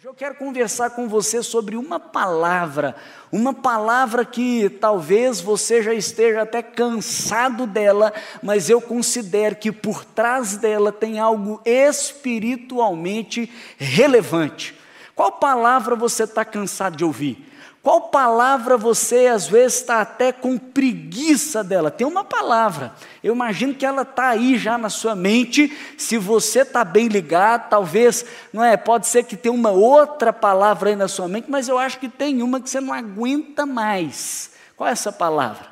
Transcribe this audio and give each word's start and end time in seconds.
Hoje 0.00 0.08
eu 0.08 0.14
quero 0.14 0.34
conversar 0.36 0.88
com 0.88 1.06
você 1.06 1.42
sobre 1.42 1.76
uma 1.76 2.00
palavra, 2.00 2.96
uma 3.30 3.52
palavra 3.52 4.24
que 4.24 4.70
talvez 4.80 5.42
você 5.42 5.82
já 5.82 5.92
esteja 5.92 6.40
até 6.40 6.62
cansado 6.62 7.66
dela, 7.66 8.10
mas 8.42 8.70
eu 8.70 8.80
considero 8.80 9.56
que 9.56 9.70
por 9.70 10.02
trás 10.02 10.56
dela 10.56 10.90
tem 10.90 11.18
algo 11.18 11.60
espiritualmente 11.66 13.52
relevante. 13.76 14.74
Qual 15.14 15.32
palavra 15.32 15.94
você 15.94 16.22
está 16.22 16.46
cansado 16.46 16.96
de 16.96 17.04
ouvir? 17.04 17.49
Qual 17.82 18.08
palavra 18.08 18.76
você 18.76 19.26
às 19.26 19.48
vezes 19.48 19.78
está 19.78 20.02
até 20.02 20.32
com 20.32 20.58
preguiça 20.58 21.64
dela? 21.64 21.90
Tem 21.90 22.06
uma 22.06 22.22
palavra, 22.22 22.94
eu 23.24 23.34
imagino 23.34 23.74
que 23.74 23.86
ela 23.86 24.02
está 24.02 24.28
aí 24.28 24.58
já 24.58 24.76
na 24.76 24.90
sua 24.90 25.14
mente. 25.16 25.74
Se 25.96 26.18
você 26.18 26.60
está 26.60 26.84
bem 26.84 27.08
ligado, 27.08 27.70
talvez, 27.70 28.26
não 28.52 28.62
é? 28.62 28.76
Pode 28.76 29.06
ser 29.06 29.24
que 29.24 29.34
tenha 29.34 29.54
uma 29.54 29.70
outra 29.70 30.30
palavra 30.30 30.90
aí 30.90 30.96
na 30.96 31.08
sua 31.08 31.26
mente, 31.26 31.50
mas 31.50 31.68
eu 31.68 31.78
acho 31.78 31.98
que 31.98 32.08
tem 32.08 32.42
uma 32.42 32.60
que 32.60 32.68
você 32.68 32.80
não 32.82 32.92
aguenta 32.92 33.64
mais. 33.64 34.50
Qual 34.76 34.86
é 34.86 34.92
essa 34.92 35.10
palavra? 35.10 35.66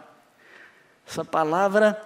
Essa 1.07 1.27
palavra, 1.27 2.03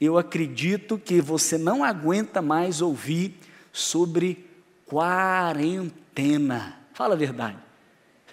eu 0.00 0.16
acredito 0.16 0.96
que 0.96 1.20
você 1.20 1.58
não 1.58 1.84
aguenta 1.84 2.40
mais 2.40 2.80
ouvir 2.80 3.38
sobre 3.70 4.48
quarentena. 4.86 6.78
Fala 6.94 7.14
a 7.14 7.18
verdade. 7.18 7.64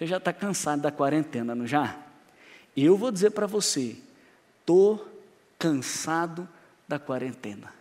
Você 0.02 0.08
já 0.08 0.16
está 0.16 0.32
cansado 0.32 0.82
da 0.82 0.90
quarentena, 0.90 1.54
não 1.54 1.64
já? 1.64 1.96
Eu 2.76 2.96
vou 2.96 3.12
dizer 3.12 3.30
para 3.30 3.46
você, 3.46 3.94
estou 4.58 5.06
cansado 5.56 6.48
da 6.88 6.98
quarentena. 6.98 7.72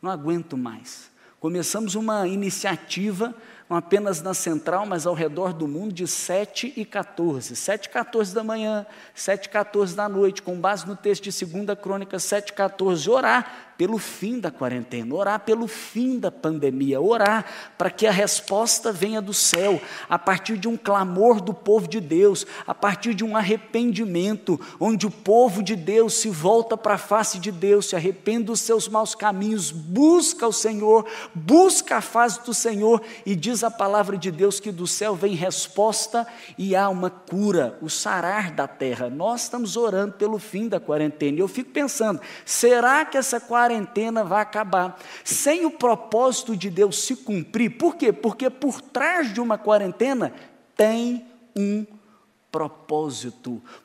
Não 0.00 0.10
aguento 0.10 0.56
mais. 0.56 1.10
Começamos 1.38 1.94
uma 1.94 2.26
iniciativa, 2.26 3.34
não 3.68 3.76
apenas 3.76 4.22
na 4.22 4.32
central, 4.32 4.86
mas 4.86 5.06
ao 5.06 5.12
redor 5.12 5.52
do 5.52 5.68
mundo, 5.68 5.92
de 5.92 6.06
7 6.06 6.72
e 6.74 6.86
14. 6.86 7.54
7 7.54 7.84
e 7.84 7.88
14 7.90 8.34
da 8.34 8.42
manhã, 8.42 8.86
7 9.14 9.44
e 9.44 9.48
14 9.50 9.94
da 9.94 10.08
noite, 10.08 10.40
com 10.40 10.58
base 10.58 10.86
no 10.86 10.96
texto 10.96 11.24
de 11.24 11.44
2 11.44 11.78
Crônica 11.78 12.18
7 12.18 12.48
e 12.48 12.52
14. 12.54 13.10
Orar 13.10 13.71
pelo 13.76 13.98
fim 13.98 14.38
da 14.38 14.50
quarentena, 14.50 15.14
orar 15.14 15.40
pelo 15.40 15.66
fim 15.66 16.18
da 16.18 16.30
pandemia, 16.30 17.00
orar 17.00 17.44
para 17.78 17.90
que 17.90 18.06
a 18.06 18.12
resposta 18.12 18.92
venha 18.92 19.20
do 19.20 19.32
céu, 19.32 19.80
a 20.08 20.18
partir 20.18 20.58
de 20.58 20.68
um 20.68 20.76
clamor 20.76 21.40
do 21.40 21.54
povo 21.54 21.88
de 21.88 22.00
Deus, 22.00 22.46
a 22.66 22.74
partir 22.74 23.14
de 23.14 23.24
um 23.24 23.36
arrependimento, 23.36 24.60
onde 24.78 25.06
o 25.06 25.10
povo 25.10 25.62
de 25.62 25.74
Deus 25.74 26.14
se 26.14 26.28
volta 26.28 26.76
para 26.76 26.94
a 26.94 26.98
face 26.98 27.38
de 27.38 27.50
Deus, 27.50 27.86
se 27.86 27.96
arrepende 27.96 28.44
dos 28.44 28.60
seus 28.60 28.88
maus 28.88 29.14
caminhos, 29.14 29.70
busca 29.70 30.46
o 30.46 30.52
Senhor, 30.52 31.06
busca 31.34 31.96
a 31.96 32.00
face 32.00 32.44
do 32.44 32.54
Senhor, 32.54 33.02
e 33.24 33.34
diz 33.34 33.64
a 33.64 33.70
palavra 33.70 34.16
de 34.16 34.30
Deus 34.30 34.60
que 34.60 34.70
do 34.70 34.86
céu 34.86 35.14
vem 35.14 35.34
resposta 35.34 36.26
e 36.58 36.76
há 36.76 36.88
uma 36.88 37.10
cura, 37.10 37.78
o 37.80 37.88
sarar 37.88 38.52
da 38.52 38.68
terra. 38.68 39.08
Nós 39.08 39.44
estamos 39.44 39.76
orando 39.76 40.12
pelo 40.12 40.38
fim 40.38 40.68
da 40.68 40.78
quarentena, 40.78 41.38
e 41.38 41.40
eu 41.40 41.48
fico 41.48 41.70
pensando, 41.70 42.20
será 42.44 43.04
que 43.04 43.16
essa 43.16 43.40
quarentena 43.40 43.61
quarentena 43.62 44.24
vai 44.24 44.42
acabar. 44.42 44.98
Sem 45.24 45.64
o 45.64 45.70
propósito 45.70 46.56
de 46.56 46.68
Deus 46.68 47.04
se 47.04 47.16
cumprir, 47.16 47.70
por 47.70 47.96
quê? 47.96 48.12
Porque 48.12 48.50
por 48.50 48.80
trás 48.80 49.32
de 49.32 49.40
uma 49.40 49.56
quarentena 49.56 50.32
tem 50.76 51.24
um 51.56 51.84
propósito. 51.84 52.01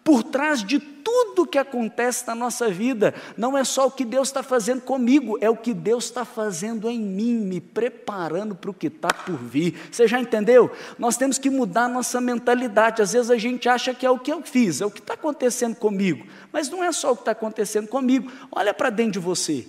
Por 0.03 0.23
trás 0.23 0.61
de 0.61 0.77
tudo 0.77 1.47
que 1.47 1.57
acontece 1.57 2.27
na 2.27 2.35
nossa 2.35 2.69
vida, 2.69 3.15
não 3.37 3.57
é 3.57 3.63
só 3.63 3.87
o 3.87 3.91
que 3.91 4.03
Deus 4.03 4.27
está 4.27 4.43
fazendo 4.43 4.81
comigo, 4.81 5.37
é 5.39 5.49
o 5.49 5.55
que 5.55 5.73
Deus 5.73 6.03
está 6.03 6.25
fazendo 6.25 6.89
em 6.89 6.99
mim, 6.99 7.35
me 7.35 7.61
preparando 7.61 8.53
para 8.53 8.69
o 8.69 8.73
que 8.73 8.87
está 8.87 9.07
por 9.07 9.37
vir. 9.37 9.79
Você 9.89 10.05
já 10.05 10.19
entendeu? 10.19 10.69
Nós 10.99 11.15
temos 11.15 11.37
que 11.37 11.49
mudar 11.49 11.85
a 11.85 11.89
nossa 11.89 12.19
mentalidade. 12.19 13.01
Às 13.01 13.13
vezes 13.13 13.31
a 13.31 13.37
gente 13.37 13.69
acha 13.69 13.93
que 13.93 14.05
é 14.05 14.11
o 14.11 14.19
que 14.19 14.33
eu 14.33 14.41
fiz, 14.41 14.81
é 14.81 14.85
o 14.85 14.91
que 14.91 14.99
está 14.99 15.13
acontecendo 15.13 15.77
comigo, 15.77 16.27
mas 16.51 16.69
não 16.69 16.83
é 16.83 16.91
só 16.91 17.13
o 17.13 17.15
que 17.15 17.21
está 17.21 17.31
acontecendo 17.31 17.87
comigo. 17.87 18.29
Olha 18.51 18.73
para 18.73 18.89
dentro 18.89 19.13
de 19.13 19.19
você. 19.19 19.65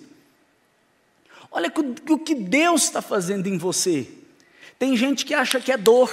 Olha 1.53 1.73
o 2.11 2.19
que 2.19 2.35
Deus 2.35 2.83
está 2.83 3.01
fazendo 3.01 3.47
em 3.47 3.57
você. 3.57 4.09
Tem 4.77 4.97
gente 4.97 5.25
que 5.25 5.35
acha 5.35 5.61
que 5.61 5.71
é 5.71 5.77
dor. 5.77 6.11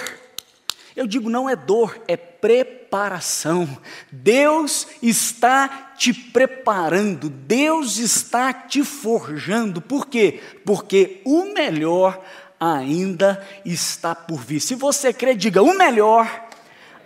Eu 0.96 1.06
digo, 1.06 1.30
não 1.30 1.50
é 1.50 1.56
dor, 1.56 2.02
é 2.08 2.16
preparação. 2.16 3.68
Deus 4.12 4.88
está 5.02 5.94
te 5.98 6.14
preparando, 6.14 7.30
Deus 7.30 7.98
está 7.98 8.54
te 8.54 8.84
forjando. 8.84 9.82
Por 9.82 10.08
quê? 10.08 10.42
Porque 10.66 11.22
o 11.26 11.54
melhor 11.54 12.24
ainda 12.60 13.46
está 13.66 14.16
por 14.16 14.40
vir. 14.40 14.62
Se 14.62 14.76
você 14.76 15.12
crê, 15.12 15.36
diga: 15.36 15.62
o 15.62 15.78
melhor 15.78 16.48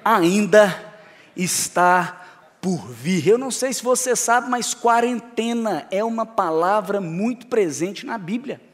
ainda 0.06 0.94
está 1.36 2.28
por 2.62 2.88
vir. 2.88 3.28
Eu 3.28 3.38
não 3.38 3.50
sei 3.50 3.74
se 3.74 3.84
você 3.84 4.16
sabe, 4.16 4.50
mas 4.50 4.74
quarentena 4.74 5.88
é 5.90 6.04
uma 6.04 6.26
palavra 6.26 7.02
muito 7.02 7.48
presente 7.48 8.06
na 8.06 8.18
Bíblia. 8.18 8.69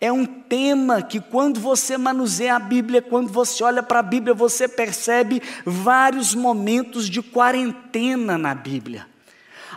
É 0.00 0.12
um 0.12 0.26
tema 0.26 1.02
que, 1.02 1.20
quando 1.20 1.58
você 1.60 1.96
manuseia 1.96 2.56
a 2.56 2.58
Bíblia, 2.58 3.00
quando 3.00 3.32
você 3.32 3.64
olha 3.64 3.82
para 3.82 4.00
a 4.00 4.02
Bíblia, 4.02 4.34
você 4.34 4.68
percebe 4.68 5.42
vários 5.64 6.34
momentos 6.34 7.08
de 7.08 7.22
quarentena 7.22 8.36
na 8.36 8.54
Bíblia. 8.54 9.06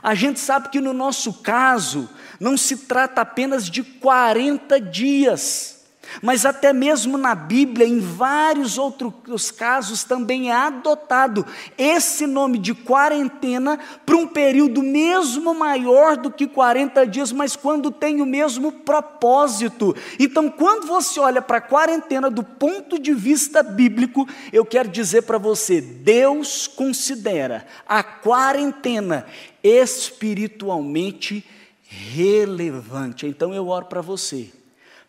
A 0.04 0.14
gente 0.14 0.40
sabe 0.40 0.70
que 0.70 0.82
no 0.82 0.94
nosso 0.94 1.34
caso, 1.42 2.10
não 2.40 2.58
se 2.58 2.78
trata 2.78 3.22
apenas 3.22 3.70
de 3.70 3.84
40 3.84 4.80
dias 4.82 5.77
mas 6.22 6.46
até 6.46 6.74
mesmo 6.74 7.18
na 7.18 7.36
Bíblia, 7.36 7.88
em 7.88 8.00
vários 8.00 8.78
outros 8.78 9.52
casos, 9.52 10.04
também 10.04 10.50
é 10.50 10.54
adotado 10.54 11.46
esse 11.78 12.26
nome 12.26 12.58
de 12.58 12.74
quarentena 12.74 13.80
para 14.06 14.16
um 14.16 14.28
período 14.28 14.82
mesmo 14.82 15.54
maior 15.54 16.18
do 16.18 16.32
que 16.32 16.48
40 16.48 17.06
dias, 17.06 17.32
mas 17.32 17.56
quando 17.56 17.92
tem 17.92 18.22
o 18.22 18.26
mesmo 18.26 18.72
propósito. 18.72 19.96
Então, 20.20 20.50
quando 20.50 20.88
você 20.88 21.20
olha 21.20 21.42
para 21.42 21.58
a 21.58 21.62
quarentena 21.62 22.30
do 22.30 22.44
ponto 22.44 23.00
de 23.00 23.14
vista 23.14 23.62
bíblico, 23.62 24.28
eu 24.52 24.66
quero 24.66 24.90
dizer 24.90 25.24
para 25.24 25.38
você: 25.38 25.82
Deus 25.82 26.68
considera 26.68 27.66
a 27.88 28.04
quarentena 28.04 29.26
espiritualmente 29.64 31.46
relevante. 31.82 33.26
Então, 33.26 33.54
eu 33.54 33.68
oro 33.68 33.86
para 33.86 34.02
você 34.02 34.52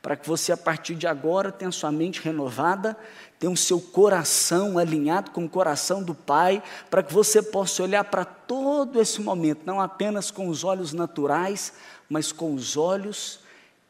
para 0.00 0.16
que 0.16 0.28
você, 0.28 0.52
a 0.52 0.56
partir 0.56 0.94
de 0.94 1.06
agora, 1.06 1.50
tenha 1.50 1.70
sua 1.72 1.90
mente 1.90 2.20
renovada, 2.20 2.96
tenha 3.38 3.52
o 3.52 3.56
seu 3.56 3.80
coração 3.80 4.78
alinhado 4.78 5.30
com 5.30 5.44
o 5.44 5.48
coração 5.48 6.02
do 6.02 6.14
Pai, 6.14 6.62
para 6.88 7.02
que 7.02 7.12
você 7.12 7.42
possa 7.42 7.82
olhar 7.82 8.04
para 8.04 8.24
todo 8.24 9.00
esse 9.00 9.20
momento, 9.20 9.62
não 9.64 9.80
apenas 9.80 10.30
com 10.30 10.48
os 10.48 10.64
olhos 10.64 10.92
naturais, 10.92 11.72
mas 12.08 12.32
com 12.32 12.54
os 12.54 12.76
olhos 12.76 13.40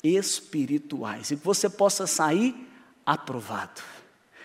espirituais, 0.03 1.31
e 1.31 1.37
que 1.37 1.45
você 1.45 1.69
possa 1.69 2.07
sair 2.07 2.55
aprovado, 3.05 3.81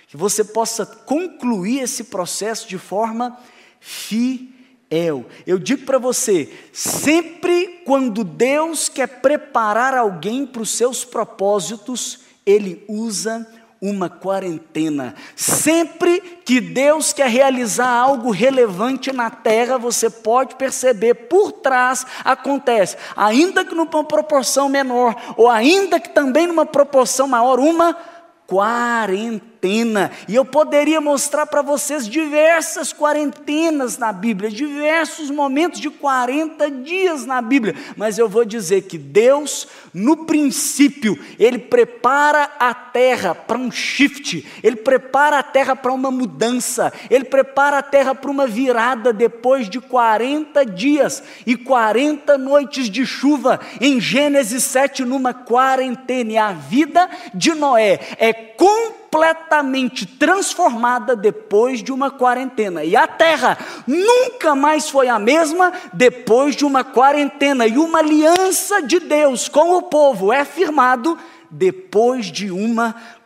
que 0.07 0.17
você 0.17 0.43
possa 0.43 0.85
concluir 0.85 1.79
esse 1.79 2.05
processo 2.05 2.67
de 2.67 2.77
forma 2.77 3.37
fiel 3.79 4.53
El. 4.93 5.25
Eu 5.47 5.57
digo 5.57 5.85
para 5.87 5.97
você, 5.97 6.53
sempre 6.71 7.81
quando 7.83 8.23
Deus 8.23 8.87
quer 8.87 9.07
preparar 9.07 9.95
alguém 9.95 10.45
para 10.45 10.61
os 10.61 10.69
seus 10.69 11.03
propósitos, 11.03 12.19
Ele 12.45 12.85
usa 12.87 13.47
uma 13.81 14.07
quarentena. 14.07 15.15
Sempre 15.35 16.21
que 16.45 16.61
Deus 16.61 17.11
quer 17.11 17.27
realizar 17.27 17.89
algo 17.89 18.29
relevante 18.29 19.11
na 19.11 19.31
terra, 19.31 19.79
você 19.79 20.11
pode 20.11 20.55
perceber 20.55 21.15
por 21.15 21.51
trás 21.51 22.05
acontece, 22.23 22.95
ainda 23.15 23.65
que 23.65 23.73
numa 23.73 24.03
proporção 24.03 24.69
menor, 24.69 25.15
ou 25.35 25.49
ainda 25.49 25.99
que 25.99 26.09
também 26.09 26.45
numa 26.45 26.67
proporção 26.67 27.27
maior, 27.27 27.59
uma 27.59 27.97
quarentena. 28.45 29.52
E 30.27 30.35
eu 30.35 30.43
poderia 30.43 30.99
mostrar 30.99 31.45
para 31.45 31.61
vocês 31.61 32.07
diversas 32.07 32.91
quarentenas 32.91 33.97
na 33.97 34.11
Bíblia, 34.11 34.49
diversos 34.49 35.29
momentos 35.29 35.79
de 35.79 35.89
40 35.89 36.69
dias 36.69 37.25
na 37.25 37.41
Bíblia, 37.41 37.75
mas 37.95 38.17
eu 38.17 38.27
vou 38.27 38.43
dizer 38.43 38.83
que 38.83 38.97
Deus, 38.97 39.67
no 39.93 40.25
princípio, 40.25 41.17
Ele 41.39 41.57
prepara 41.57 42.51
a 42.59 42.73
terra 42.73 43.33
para 43.33 43.57
um 43.57 43.71
shift, 43.71 44.45
Ele 44.61 44.75
prepara 44.75 45.39
a 45.39 45.43
terra 45.43 45.75
para 45.75 45.93
uma 45.93 46.11
mudança, 46.11 46.91
Ele 47.09 47.23
prepara 47.23 47.77
a 47.77 47.83
terra 47.83 48.13
para 48.13 48.31
uma 48.31 48.47
virada 48.47 49.13
depois 49.13 49.69
de 49.69 49.79
40 49.79 50.65
dias. 50.65 51.23
E 51.45 51.55
40 51.55 52.37
noites 52.37 52.89
de 52.89 53.05
chuva, 53.05 53.59
em 53.79 53.99
Gênesis 53.99 54.63
7, 54.63 55.05
numa 55.05 55.33
quarentena, 55.33 56.31
e 56.31 56.37
a 56.37 56.51
vida 56.51 57.09
de 57.33 57.53
Noé 57.53 57.99
é 58.17 58.33
completamente 58.33 59.02
transformada 60.05 61.15
depois 61.15 61.83
de 61.83 61.91
uma 61.91 62.09
quarentena. 62.09 62.83
E 62.83 62.95
a 62.95 63.07
terra 63.07 63.57
nunca 63.85 64.55
mais 64.55 64.89
foi 64.89 65.07
a 65.07 65.19
mesma 65.19 65.71
depois 65.93 66.55
de 66.55 66.65
uma 66.65 66.83
quarentena. 66.83 67.67
E 67.67 67.77
uma 67.77 67.99
aliança 67.99 68.81
de 68.81 68.99
Deus 68.99 69.47
com 69.47 69.77
o 69.77 69.83
povo 69.83 70.31
é 70.31 70.43
firmado 70.43 71.17
depois 71.49 72.27
de 72.27 72.51
uma 72.51 72.93
quarentena. 72.93 73.22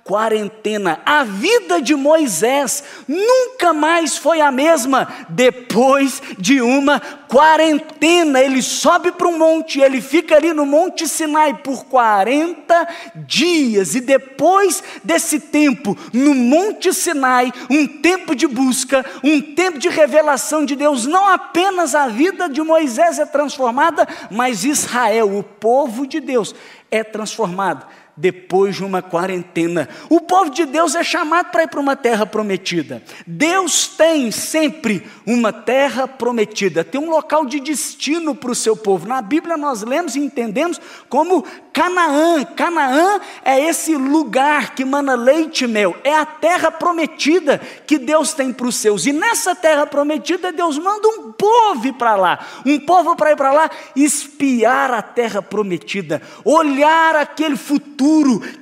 A 1.06 1.24
vida 1.24 1.82
de 1.82 1.96
Moisés 1.96 2.84
nunca 3.08 3.74
mais 3.74 4.18
foi 4.18 4.42
a 4.42 4.52
mesma. 4.52 5.08
Depois 5.30 6.22
de 6.38 6.62
uma 6.62 7.02
quarentena. 7.28 8.42
Ele 8.42 8.62
sobe 8.62 9.12
para 9.12 9.28
um 9.28 9.38
monte, 9.38 9.80
ele 9.80 10.02
fica 10.02 10.36
ali 10.36 10.54
no 10.54 10.66
Monte 10.66 11.08
Sinai 11.08 11.56
por 11.56 11.86
40 11.86 12.88
dias, 13.16 13.96
e 13.96 14.02
depois 14.02 14.84
desse 15.04 15.40
tempo, 15.40 15.98
no 16.14 16.34
Monte 16.34 16.94
Sinai, 16.94 17.52
um 17.70 17.86
tempo 17.86 18.36
de 18.36 18.48
busca, 18.48 19.06
um 19.24 19.42
tempo 19.42 19.78
de 19.78 19.90
revelação 19.90 20.66
de 20.66 20.76
Deus, 20.76 21.06
não 21.06 21.28
apenas 21.28 21.94
a 21.94 22.08
vida 22.08 22.50
de 22.50 22.62
Moisés 22.62 23.20
é 23.20 23.26
transformada, 23.26 24.08
mas 24.32 24.64
Israel, 24.64 25.38
o 25.38 25.44
povo 25.44 26.08
de 26.08 26.20
Deus, 26.20 26.56
é 26.90 27.04
transformado 27.04 27.86
depois 28.18 28.76
de 28.76 28.84
uma 28.84 29.02
quarentena. 29.02 29.88
O 30.10 30.20
povo 30.20 30.50
de 30.50 30.66
Deus 30.66 30.96
é 30.96 31.04
chamado 31.04 31.52
para 31.52 31.64
ir 31.64 31.68
para 31.68 31.80
uma 31.80 31.96
terra 31.96 32.26
prometida. 32.26 33.04
Deus 33.26 33.88
tem 33.88 34.32
sempre 34.32 35.06
uma 35.26 35.54
terra 35.54 36.08
prometida, 36.08 36.84
tem 36.84 37.00
um 37.00 37.10
local 37.10 37.46
de 37.46 37.60
destino 37.60 38.34
para 38.34 38.52
o 38.52 38.56
seu 38.56 38.76
povo. 38.76 39.08
Na 39.08 39.22
Bíblia 39.22 39.56
nós 39.56 39.84
lemos 39.84 40.16
e 40.16 40.20
entendemos 40.20 40.82
como 41.08 41.46
Canaã. 41.72 42.44
Canaã 42.44 43.22
é 43.46 43.62
esse 43.62 43.96
lugar 43.96 44.74
que 44.74 44.84
mana 44.84 45.14
leite 45.14 45.66
e 45.66 45.68
mel, 45.68 45.96
é 46.04 46.16
a 46.16 46.26
terra 46.26 46.72
prometida 46.72 47.62
que 47.86 48.00
Deus 48.00 48.34
tem 48.34 48.52
para 48.52 48.68
os 48.68 48.76
seus. 48.76 49.06
E 49.06 49.14
nessa 49.14 49.56
terra 49.56 49.86
prometida, 49.86 50.52
Deus 50.52 50.78
manda 50.80 51.08
um 51.08 51.32
povo 51.32 51.94
para 51.94 52.16
lá, 52.16 52.40
um 52.66 52.80
povo 52.80 53.16
para 53.16 53.32
ir 53.32 53.36
para 53.36 53.52
lá 53.52 53.70
espiar 53.96 54.92
a 54.92 55.02
terra 55.02 55.42
prometida, 55.42 56.22
olhar 56.44 57.16
aquele 57.16 57.56
futuro 57.56 58.07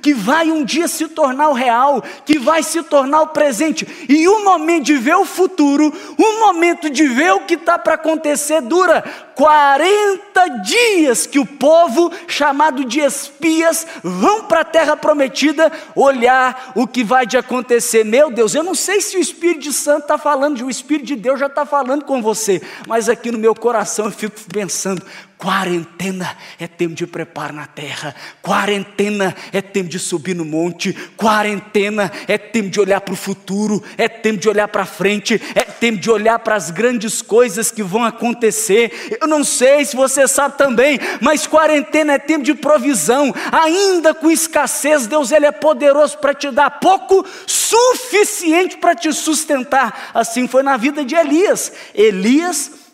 que 0.00 0.14
vai 0.14 0.50
um 0.50 0.64
dia 0.64 0.88
se 0.88 1.08
tornar 1.08 1.48
o 1.48 1.54
real, 1.54 2.02
que 2.24 2.38
vai 2.38 2.62
se 2.62 2.82
tornar 2.82 3.22
o 3.22 3.28
presente. 3.28 3.86
E 4.08 4.28
o 4.28 4.44
momento 4.44 4.84
de 4.84 4.96
ver 4.96 5.16
o 5.16 5.24
futuro, 5.24 5.92
o 6.16 6.40
momento 6.40 6.90
de 6.90 7.06
ver 7.06 7.32
o 7.32 7.40
que 7.40 7.54
está 7.54 7.78
para 7.78 7.94
acontecer, 7.94 8.60
dura 8.60 9.04
40 9.36 10.48
dias 10.62 11.26
que 11.26 11.38
o 11.38 11.44
povo, 11.44 12.10
chamado 12.26 12.84
de 12.84 13.00
espias, 13.00 13.86
vão 14.02 14.44
para 14.44 14.60
a 14.60 14.64
terra 14.64 14.96
prometida 14.96 15.70
olhar 15.94 16.72
o 16.74 16.86
que 16.86 17.04
vai 17.04 17.26
de 17.26 17.36
acontecer. 17.36 18.04
Meu 18.04 18.30
Deus, 18.30 18.54
eu 18.54 18.62
não 18.62 18.74
sei 18.74 19.00
se 19.00 19.16
o 19.16 19.20
Espírito 19.20 19.72
Santo 19.72 20.02
está 20.02 20.16
falando, 20.16 20.64
o 20.64 20.70
Espírito 20.70 21.06
de 21.06 21.16
Deus 21.16 21.38
já 21.38 21.46
está 21.46 21.66
falando 21.66 22.04
com 22.04 22.22
você, 22.22 22.62
mas 22.86 23.08
aqui 23.08 23.30
no 23.30 23.38
meu 23.38 23.54
coração 23.54 24.06
eu 24.06 24.12
fico 24.12 24.36
pensando: 24.52 25.02
Quarentena 25.38 26.34
é 26.58 26.66
tempo 26.66 26.94
de 26.94 27.06
preparo 27.06 27.52
na 27.52 27.66
terra, 27.66 28.14
quarentena 28.40 29.36
é 29.52 29.60
tempo 29.60 29.90
de 29.90 29.98
subir 29.98 30.34
no 30.34 30.46
monte, 30.46 30.94
quarentena 31.14 32.10
é 32.26 32.38
tempo 32.38 32.70
de 32.70 32.80
olhar 32.80 33.02
para 33.02 33.12
o 33.12 33.16
futuro, 33.16 33.84
é 33.98 34.08
tempo 34.08 34.40
de 34.40 34.48
olhar 34.48 34.66
para 34.66 34.86
frente, 34.86 35.40
é 35.54 35.60
tempo 35.60 35.98
de 35.98 36.10
olhar 36.10 36.38
para 36.38 36.54
as 36.54 36.70
grandes 36.70 37.20
coisas 37.20 37.70
que 37.70 37.82
vão 37.82 38.02
acontecer. 38.02 39.18
Eu 39.20 39.28
não 39.28 39.44
sei 39.44 39.84
se 39.84 39.94
você 39.94 40.26
sabe 40.26 40.56
também, 40.56 40.98
mas 41.20 41.46
quarentena 41.46 42.14
é 42.14 42.18
tempo 42.18 42.42
de 42.42 42.54
provisão, 42.54 43.34
ainda 43.52 44.14
com 44.14 44.30
escassez, 44.30 45.06
Deus 45.06 45.32
ele 45.32 45.44
é 45.44 45.52
poderoso 45.52 46.16
para 46.16 46.32
te 46.32 46.50
dar 46.50 46.70
pouco, 46.70 47.26
suficiente 47.46 48.78
para 48.78 48.94
te 48.94 49.12
sustentar. 49.12 50.12
Assim 50.14 50.48
foi 50.48 50.62
na 50.62 50.78
vida 50.78 51.04
de 51.04 51.14
Elias. 51.14 51.70
Elias 51.94 52.85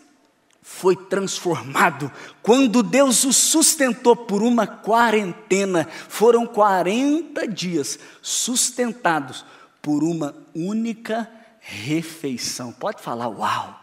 foi 0.83 0.97
transformado 0.97 2.11
quando 2.41 2.83
Deus 2.83 3.23
o 3.23 3.31
sustentou 3.31 4.17
por 4.17 4.43
uma 4.43 4.67
quarentena. 4.67 5.87
Foram 6.09 6.45
40 6.45 7.47
dias 7.47 7.97
sustentados 8.21 9.45
por 9.81 10.03
uma 10.03 10.35
única 10.53 11.31
refeição. 11.61 12.73
Pode 12.73 13.01
falar, 13.01 13.29
uau! 13.29 13.79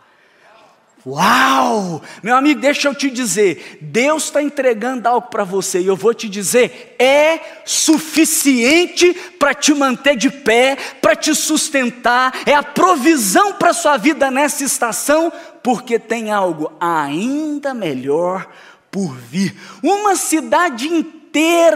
Uau! 1.06 2.02
Meu 2.23 2.37
amigo, 2.37 2.61
deixa 2.61 2.88
eu 2.88 2.94
te 2.94 3.11
dizer, 3.11 3.79
Deus 3.81 4.25
está 4.25 4.43
entregando 4.43 5.08
algo 5.08 5.29
para 5.29 5.44
você 5.44 5.81
e 5.81 5.87
eu 5.87 5.97
vou 5.97 6.12
te 6.12 6.29
dizer, 6.29 6.94
é 6.99 7.41
suficiente 7.64 9.14
para 9.38 9.55
te 9.55 9.73
manter 9.73 10.17
de 10.17 10.29
pé, 10.29 10.76
para 11.00 11.17
te 11.17 11.35
sustentar, 11.35 12.43
é 12.44 12.55
a 12.55 12.62
provisão 12.62 13.55
para 13.55 13.70
a 13.70 13.75
sua 13.75 13.97
vida 13.97 14.31
nessa 14.31 14.62
estação, 14.62 15.32
porque 15.62 15.99
tem 15.99 16.31
algo 16.31 16.70
ainda 16.79 17.73
melhor 17.73 18.47
por 18.91 19.17
vir. 19.17 19.56
Uma 19.82 20.17
cidade 20.17 20.87
inteira 20.87 21.19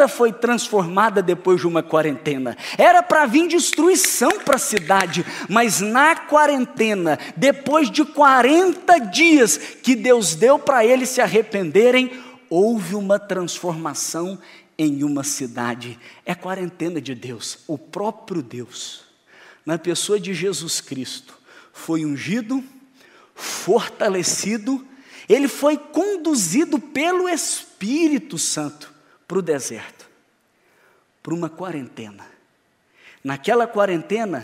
foi 0.08 0.32
transformada 0.32 1.22
depois 1.22 1.60
de 1.60 1.66
uma 1.66 1.82
quarentena. 1.82 2.56
Era 2.76 3.02
para 3.02 3.26
vir 3.26 3.48
destruição 3.48 4.40
para 4.40 4.56
a 4.56 4.58
cidade, 4.58 5.24
mas 5.48 5.80
na 5.80 6.16
quarentena, 6.16 7.18
depois 7.36 7.90
de 7.90 8.04
40 8.04 8.98
dias 8.98 9.56
que 9.56 9.94
Deus 9.94 10.34
deu 10.34 10.58
para 10.58 10.84
eles 10.84 11.10
se 11.10 11.20
arrependerem, 11.20 12.10
houve 12.50 12.94
uma 12.94 13.18
transformação 13.18 14.38
em 14.76 15.04
uma 15.04 15.22
cidade. 15.22 15.98
É 16.26 16.32
a 16.32 16.36
quarentena 16.36 17.00
de 17.00 17.14
Deus, 17.14 17.58
o 17.66 17.78
próprio 17.78 18.42
Deus, 18.42 19.02
na 19.64 19.78
pessoa 19.78 20.18
de 20.18 20.34
Jesus 20.34 20.80
Cristo, 20.80 21.38
foi 21.72 22.04
ungido 22.04 22.62
fortalecido, 23.34 24.84
ele 25.28 25.48
foi 25.48 25.76
conduzido 25.76 26.78
pelo 26.78 27.28
Espírito 27.28 28.38
Santo 28.38 28.93
para 29.26 29.38
o 29.38 29.42
deserto, 29.42 30.08
para 31.22 31.34
uma 31.34 31.48
quarentena. 31.48 32.26
Naquela 33.22 33.66
quarentena, 33.66 34.42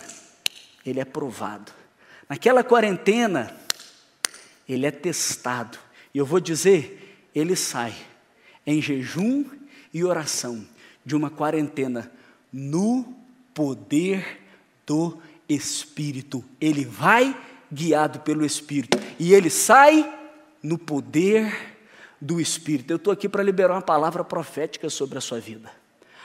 ele 0.85 1.01
é 1.01 1.05
provado. 1.05 1.73
Naquela 2.29 2.65
quarentena, 2.65 3.55
ele 4.69 4.87
é 4.87 4.91
testado. 4.91 5.79
E 6.15 6.19
eu 6.19 6.25
vou 6.25 6.41
dizer, 6.41 7.29
ele 7.35 7.55
sai 7.55 7.95
em 8.67 8.81
jejum 8.81 9.45
e 9.93 10.05
oração 10.05 10.67
de 11.05 11.15
uma 11.15 11.31
quarentena 11.31 12.11
no 12.53 13.17
poder 13.53 14.41
do 14.87 15.21
Espírito. 15.49 16.45
Ele 16.61 16.85
vai 16.85 17.37
guiado 17.71 18.21
pelo 18.21 18.45
Espírito. 18.45 18.99
E 19.19 19.35
ele 19.35 19.51
sai 19.51 20.19
no 20.63 20.79
poder 20.79 21.70
do 22.21 22.41
Espírito. 22.41 22.93
Eu 22.93 22.97
estou 22.97 23.13
aqui 23.13 23.29
para 23.29 23.43
liberar 23.43 23.75
uma 23.75 23.83
palavra 23.83 24.23
profética 24.23 24.91
sobre 24.91 25.19
a 25.19 25.21
sua 25.21 25.41
vida. 25.41 25.71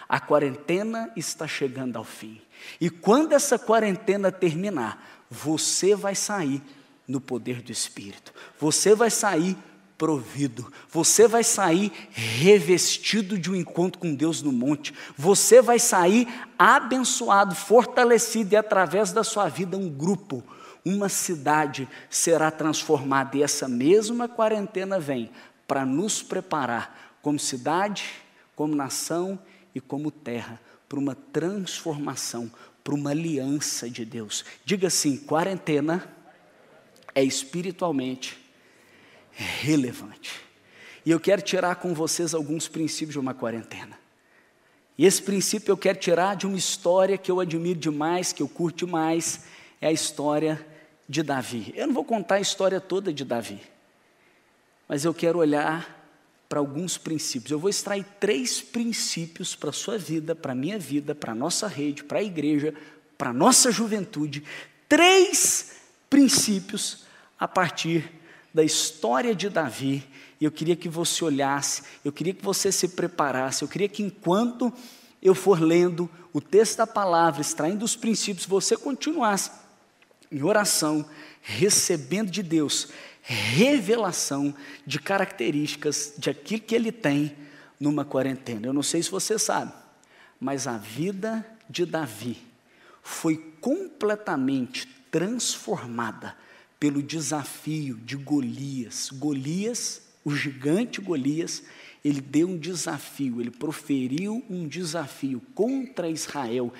A 0.08 0.20
quarentena 0.20 1.12
está 1.16 1.48
chegando 1.48 1.98
ao 1.98 2.04
fim. 2.04 2.42
E 2.80 2.90
quando 2.90 3.34
essa 3.34 3.58
quarentena 3.58 4.32
terminar, 4.32 5.26
você 5.30 5.96
vai 5.96 6.14
sair 6.14 6.62
no 7.08 7.20
poder 7.20 7.62
do 7.62 7.72
Espírito. 7.72 8.34
Você 8.60 8.94
vai 8.94 9.10
sair 9.10 9.58
provido. 9.98 10.72
Você 10.90 11.28
vai 11.28 11.44
sair 11.44 11.92
revestido 12.12 13.38
de 13.38 13.50
um 13.50 13.56
encontro 13.56 14.00
com 14.00 14.14
Deus 14.14 14.42
no 14.42 14.52
monte. 14.52 14.94
Você 15.18 15.62
vai 15.62 15.80
sair 15.80 16.28
abençoado, 16.60 17.56
fortalecido 17.56 18.54
e 18.54 18.58
através 18.58 19.12
da 19.12 19.24
sua 19.24 19.48
vida 19.48 19.78
um 19.78 19.90
grupo 19.90 20.44
uma 20.86 21.10
cidade 21.10 21.90
será 22.12 22.52
transformada, 22.52 23.36
e 23.36 23.42
essa 23.42 23.68
mesma 23.68 24.30
quarentena 24.30 25.00
vem 25.00 25.32
para 25.68 25.86
nos 25.86 26.22
preparar 26.22 27.18
como 27.22 27.40
cidade, 27.40 28.06
como 28.56 28.76
nação 28.76 29.40
e 29.74 29.82
como 29.82 30.12
terra, 30.12 30.60
para 30.88 31.00
uma 31.00 31.16
transformação, 31.16 32.52
para 32.84 32.94
uma 32.94 33.10
aliança 33.10 33.90
de 33.90 34.06
Deus. 34.06 34.46
Diga 34.64 34.88
assim: 34.88 35.18
quarentena 35.18 36.08
é 37.14 37.24
espiritualmente 37.24 38.38
relevante. 39.32 40.42
E 41.06 41.12
eu 41.12 41.20
quero 41.20 41.42
tirar 41.42 41.76
com 41.76 41.94
vocês 41.94 42.34
alguns 42.34 42.68
princípios 42.68 43.14
de 43.14 43.20
uma 43.20 43.34
quarentena. 43.34 44.00
E 44.98 45.06
esse 45.06 45.22
princípio 45.22 45.72
eu 45.72 45.78
quero 45.78 46.00
tirar 46.00 46.36
de 46.36 46.48
uma 46.48 46.58
história 46.58 47.18
que 47.18 47.30
eu 47.30 47.40
admiro 47.40 47.80
demais, 47.80 48.32
que 48.32 48.42
eu 48.42 48.48
curto 48.48 48.86
demais, 48.86 49.44
é 49.82 49.88
a 49.88 49.92
história 49.92 50.66
de 51.08 51.22
Davi. 51.22 51.74
Eu 51.76 51.88
não 51.88 51.94
vou 51.94 52.06
contar 52.06 52.36
a 52.36 52.40
história 52.40 52.80
toda 52.80 53.14
de 53.14 53.26
Davi, 53.26 53.62
mas 54.88 55.06
eu 55.06 55.14
quero 55.14 55.40
olhar 55.40 55.96
para 56.48 56.60
alguns 56.60 56.98
princípios. 56.98 57.52
Eu 57.52 57.60
vou 57.60 57.70
extrair 57.70 58.06
três 58.20 58.62
princípios 58.62 59.56
para 59.56 59.70
a 59.70 59.74
sua 59.74 59.98
vida, 59.98 60.36
para 60.36 60.52
a 60.52 60.56
minha 60.56 60.78
vida, 60.78 61.16
para 61.16 61.32
a 61.32 61.36
nossa 61.36 61.68
rede, 61.68 62.04
para 62.04 62.20
a 62.20 62.24
igreja, 62.24 62.74
para 63.18 63.32
a 63.32 63.34
nossa 63.34 63.72
juventude. 63.72 64.44
Três 64.88 65.78
princípios 66.10 67.06
a 67.40 67.48
partir 67.48 68.12
da 68.54 68.64
história 68.64 69.36
de 69.36 69.50
Davi. 69.50 70.08
E 70.40 70.46
eu 70.46 70.52
queria 70.52 70.76
que 70.76 70.88
você 70.88 71.24
olhasse, 71.24 71.84
eu 72.04 72.12
queria 72.12 72.34
que 72.34 72.44
você 72.44 72.72
se 72.72 72.90
preparasse, 72.90 73.64
eu 73.64 73.68
queria 73.68 73.90
que 73.90 74.04
enquanto 74.04 74.72
eu 75.22 75.34
for 75.34 75.60
lendo 75.60 76.10
o 76.32 76.40
texto 76.40 76.78
da 76.78 76.88
palavra, 76.88 77.42
extraindo 77.42 77.84
os 77.84 77.96
princípios, 77.96 78.46
você 78.46 78.78
continuasse 78.78 79.50
em 80.32 80.44
oração, 80.44 81.06
recebendo 81.42 82.30
de 82.30 82.44
Deus 82.44 82.90
revelação 83.28 84.54
de 84.86 85.00
características 85.00 86.14
de 86.18 86.30
aquilo 86.30 86.62
que 86.62 86.76
ele 86.76 86.92
tem 86.92 87.36
numa 87.80 88.06
quarentena. 88.06 88.68
Eu 88.68 88.74
não 88.74 88.84
sei 88.84 89.02
se 89.02 89.10
você 89.10 89.40
sabe, 89.40 89.74
mas 90.40 90.68
a 90.68 90.78
vida 90.78 91.46
de 91.68 91.86
Davi 91.86 92.38
foi 93.02 93.38
completamente 93.60 94.88
transformada 95.10 96.38
pelo 96.80 97.02
desafio 97.02 97.96
de 97.96 98.16
Golias. 98.16 99.10
Golias, 99.12 100.04
o 100.24 100.36
gigante 100.36 101.02
Golias, 101.02 101.64
ele 102.06 102.22
deu 102.22 102.48
um 102.48 102.58
desafio, 102.58 103.42
ele 103.42 103.50
proferiu 103.50 104.46
um 104.48 104.68
desafio 104.68 105.42
contra 105.56 106.08
Israel. 106.08 106.72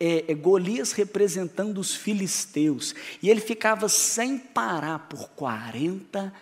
É, 0.00 0.24
é, 0.26 0.34
Golias 0.34 0.92
representando 0.92 1.76
os 1.76 1.94
filisteus. 1.94 2.94
E 3.22 3.28
ele 3.28 3.42
ficava 3.42 3.90
sem 3.90 4.38
parar 4.38 5.00
por 5.00 5.28
40 5.32 6.32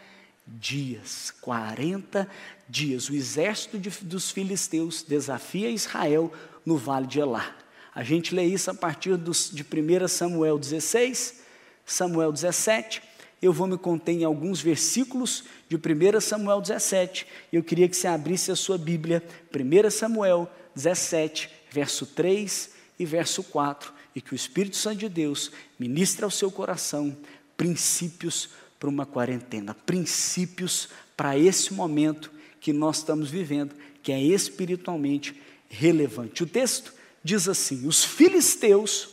dias. 0.47 1.35
40 1.41 2.29
dias. 2.69 3.11
O 3.11 3.15
exército 3.17 3.77
de, 3.77 3.91
dos 4.05 4.31
filisteus 4.31 5.03
desafia 5.03 5.69
Israel 5.69 6.33
no 6.65 6.77
vale 6.77 7.09
de 7.09 7.19
Elá. 7.19 7.57
A 7.93 8.05
gente 8.05 8.37
lê 8.37 8.45
isso 8.45 8.71
a 8.71 8.75
partir 8.75 9.17
dos, 9.17 9.51
de 9.53 9.65
1 9.65 10.07
Samuel 10.07 10.61
16, 10.61 11.41
Samuel 11.85 12.31
17. 12.31 13.03
Eu 13.41 13.53
vou 13.53 13.67
me 13.67 13.79
conter 13.79 14.13
em 14.13 14.25
alguns 14.25 14.61
versículos 14.61 15.45
de 15.69 15.77
1 15.77 16.21
Samuel 16.21 16.61
17. 16.61 17.27
Eu 17.53 17.63
queria 17.63 17.89
que 17.89 17.97
você 17.97 18.09
abrisse 18.09 18.51
a 18.51 18.57
sua 18.57 18.77
Bíblia, 18.77 19.23
1 19.55 19.91
Samuel 19.91 20.51
17, 20.75 21.49
verso 21.71 22.07
3 22.07 22.71
e 22.99 23.05
verso 23.05 23.43
4, 23.45 23.93
e 24.15 24.21
que 24.21 24.33
o 24.33 24.37
Espírito 24.37 24.77
Santo 24.77 24.99
de 24.99 25.09
Deus 25.09 25.53
ministre 25.79 26.25
ao 26.25 26.31
seu 26.31 26.51
coração 26.51 27.17
princípios 27.57 28.51
para 28.79 28.89
uma 28.89 29.07
quarentena, 29.07 29.75
princípios 29.75 30.89
para 31.17 31.37
esse 31.37 31.75
momento 31.75 32.31
que 32.61 32.73
nós 32.73 32.99
estamos 32.99 33.31
vivendo, 33.31 33.75
que 34.03 34.13
é 34.13 34.21
espiritualmente 34.21 35.41
relevante. 35.69 36.43
O 36.43 36.47
texto 36.47 36.93
diz 37.23 37.49
assim: 37.49 37.87
os 37.87 38.05
filisteus 38.05 39.11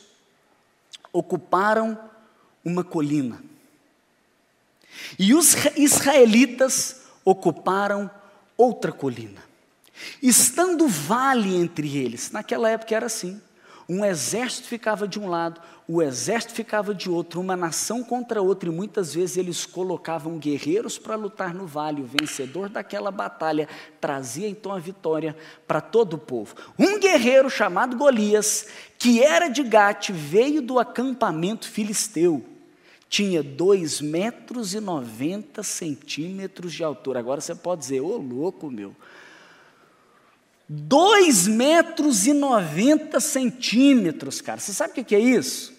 ocuparam 1.12 2.00
uma 2.64 2.84
colina, 2.84 3.42
e 5.18 5.34
os 5.34 5.56
israelitas 5.76 7.02
ocuparam 7.24 8.10
outra 8.58 8.92
colina, 8.92 9.44
estando 10.22 10.88
vale 10.88 11.56
entre 11.56 11.98
eles. 11.98 12.32
Naquela 12.32 12.70
época 12.70 12.96
era 12.96 13.06
assim: 13.06 13.42
um 13.88 14.04
exército 14.04 14.68
ficava 14.68 15.08
de 15.08 15.20
um 15.20 15.28
lado, 15.28 15.62
o 15.88 16.02
exército 16.02 16.54
ficava 16.54 16.96
de 16.96 17.08
outro, 17.10 17.40
uma 17.40 17.56
nação 17.56 18.04
contra 18.04 18.42
outra, 18.42 18.68
e 18.68 18.72
muitas 18.72 19.14
vezes 19.14 19.38
eles 19.38 19.66
colocavam 19.66 20.40
guerreiros 20.40 20.98
para 20.98 21.16
lutar 21.16 21.54
no 21.54 21.68
vale. 21.68 22.02
O 22.02 22.06
vencedor 22.06 22.70
daquela 22.70 23.12
batalha 23.12 23.70
trazia 24.02 24.50
então 24.50 24.72
a 24.72 24.80
vitória 24.80 25.36
para 25.68 25.82
todo 25.82 26.16
o 26.16 26.20
povo. 26.20 26.56
Um 26.80 27.00
guerreiro 27.00 27.50
chamado 27.50 27.96
Golias, 27.96 28.68
que 28.98 29.22
era 29.22 29.48
de 29.48 29.62
Gate, 29.62 30.10
veio 30.12 30.62
do 30.64 30.80
acampamento 30.80 31.70
filisteu. 31.70 32.55
Tinha 33.08 33.42
2 33.44 34.02
metros 34.02 34.74
e 34.74 34.80
90 34.80 35.64
centímetros 35.64 36.74
de 36.74 36.84
altura. 36.84 37.20
Agora 37.20 37.40
você 37.40 37.56
pode 37.56 37.82
dizer, 37.82 38.02
ô 38.02 38.18
louco 38.18 38.70
meu, 38.70 38.96
2 40.68 41.48
metros 41.48 42.26
e 42.26 42.34
90 42.34 43.20
centímetros, 43.20 44.42
cara. 44.42 44.60
Você 44.60 44.74
sabe 44.74 45.00
o 45.00 45.06
que 45.06 45.16
é 45.16 45.20
isso? 45.20 45.74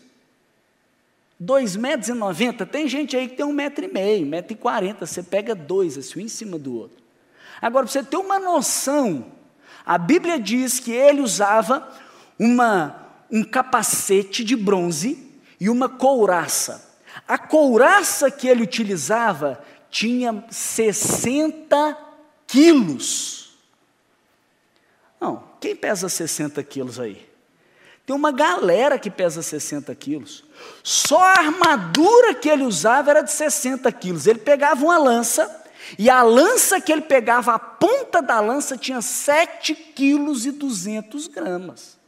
2 1.39 1.77
metros 1.77 2.09
e 2.09 2.15
90, 2.15 2.65
tem 2.65 2.89
gente 2.89 3.17
aí 3.17 3.29
que 3.29 3.37
tem 3.37 3.45
um 3.45 3.53
metro 3.53 3.85
e 3.85 3.93
meio, 3.93 4.27
metro 4.27 4.53
e 4.55 4.57
quarenta, 4.57 5.05
você 5.05 5.23
pega 5.23 5.55
dois, 5.55 5.99
assim, 5.99 6.21
um 6.21 6.23
em 6.23 6.29
cima 6.29 6.59
do 6.59 6.75
outro. 6.75 7.05
Agora, 7.61 7.85
para 7.85 7.93
você 7.93 8.03
ter 8.03 8.17
uma 8.17 8.39
noção, 8.39 9.33
a 9.85 9.99
Bíblia 9.99 10.39
diz 10.39 10.81
que 10.81 10.93
ele 10.93 11.21
usava 11.21 11.87
uma, 12.39 13.07
um 13.31 13.45
capacete 13.45 14.45
de 14.45 14.57
bronze 14.57 15.31
e 15.61 15.69
uma 15.69 15.89
couraça. 15.89 16.86
A 17.27 17.37
couraça 17.37 18.31
que 18.31 18.47
ele 18.47 18.63
utilizava 18.63 19.63
tinha 19.91 20.45
60 20.51 21.97
quilos. 22.47 23.57
Não, 25.21 25.43
quem 25.61 25.75
pesa 25.75 26.09
60 26.09 26.63
quilos 26.63 27.01
aí? 27.01 27.27
Tem 28.05 28.15
uma 28.15 28.31
galera 28.31 28.99
que 28.99 29.11
pesa 29.11 29.43
60 29.43 29.93
quilos. 29.97 30.45
Só 30.85 31.21
a 31.21 31.39
armadura 31.39 32.35
que 32.35 32.49
ele 32.49 32.63
usava 32.63 33.11
era 33.11 33.23
de 33.23 33.33
60 33.33 33.91
quilos. 33.91 34.29
Ele 34.29 34.39
pegava 34.39 34.85
uma 34.85 34.97
lança, 34.97 35.65
e 35.99 36.09
a 36.09 36.23
lança 36.23 36.81
que 36.81 36.93
ele 36.93 37.03
pegava, 37.03 37.55
a 37.55 37.59
ponta 37.59 38.23
da 38.23 38.39
lança 38.39 38.77
tinha 38.77 39.03
7 39.03 39.75
quilos 39.75 40.47
e 40.47 40.53
200 40.53 41.27
gramas. 41.27 41.99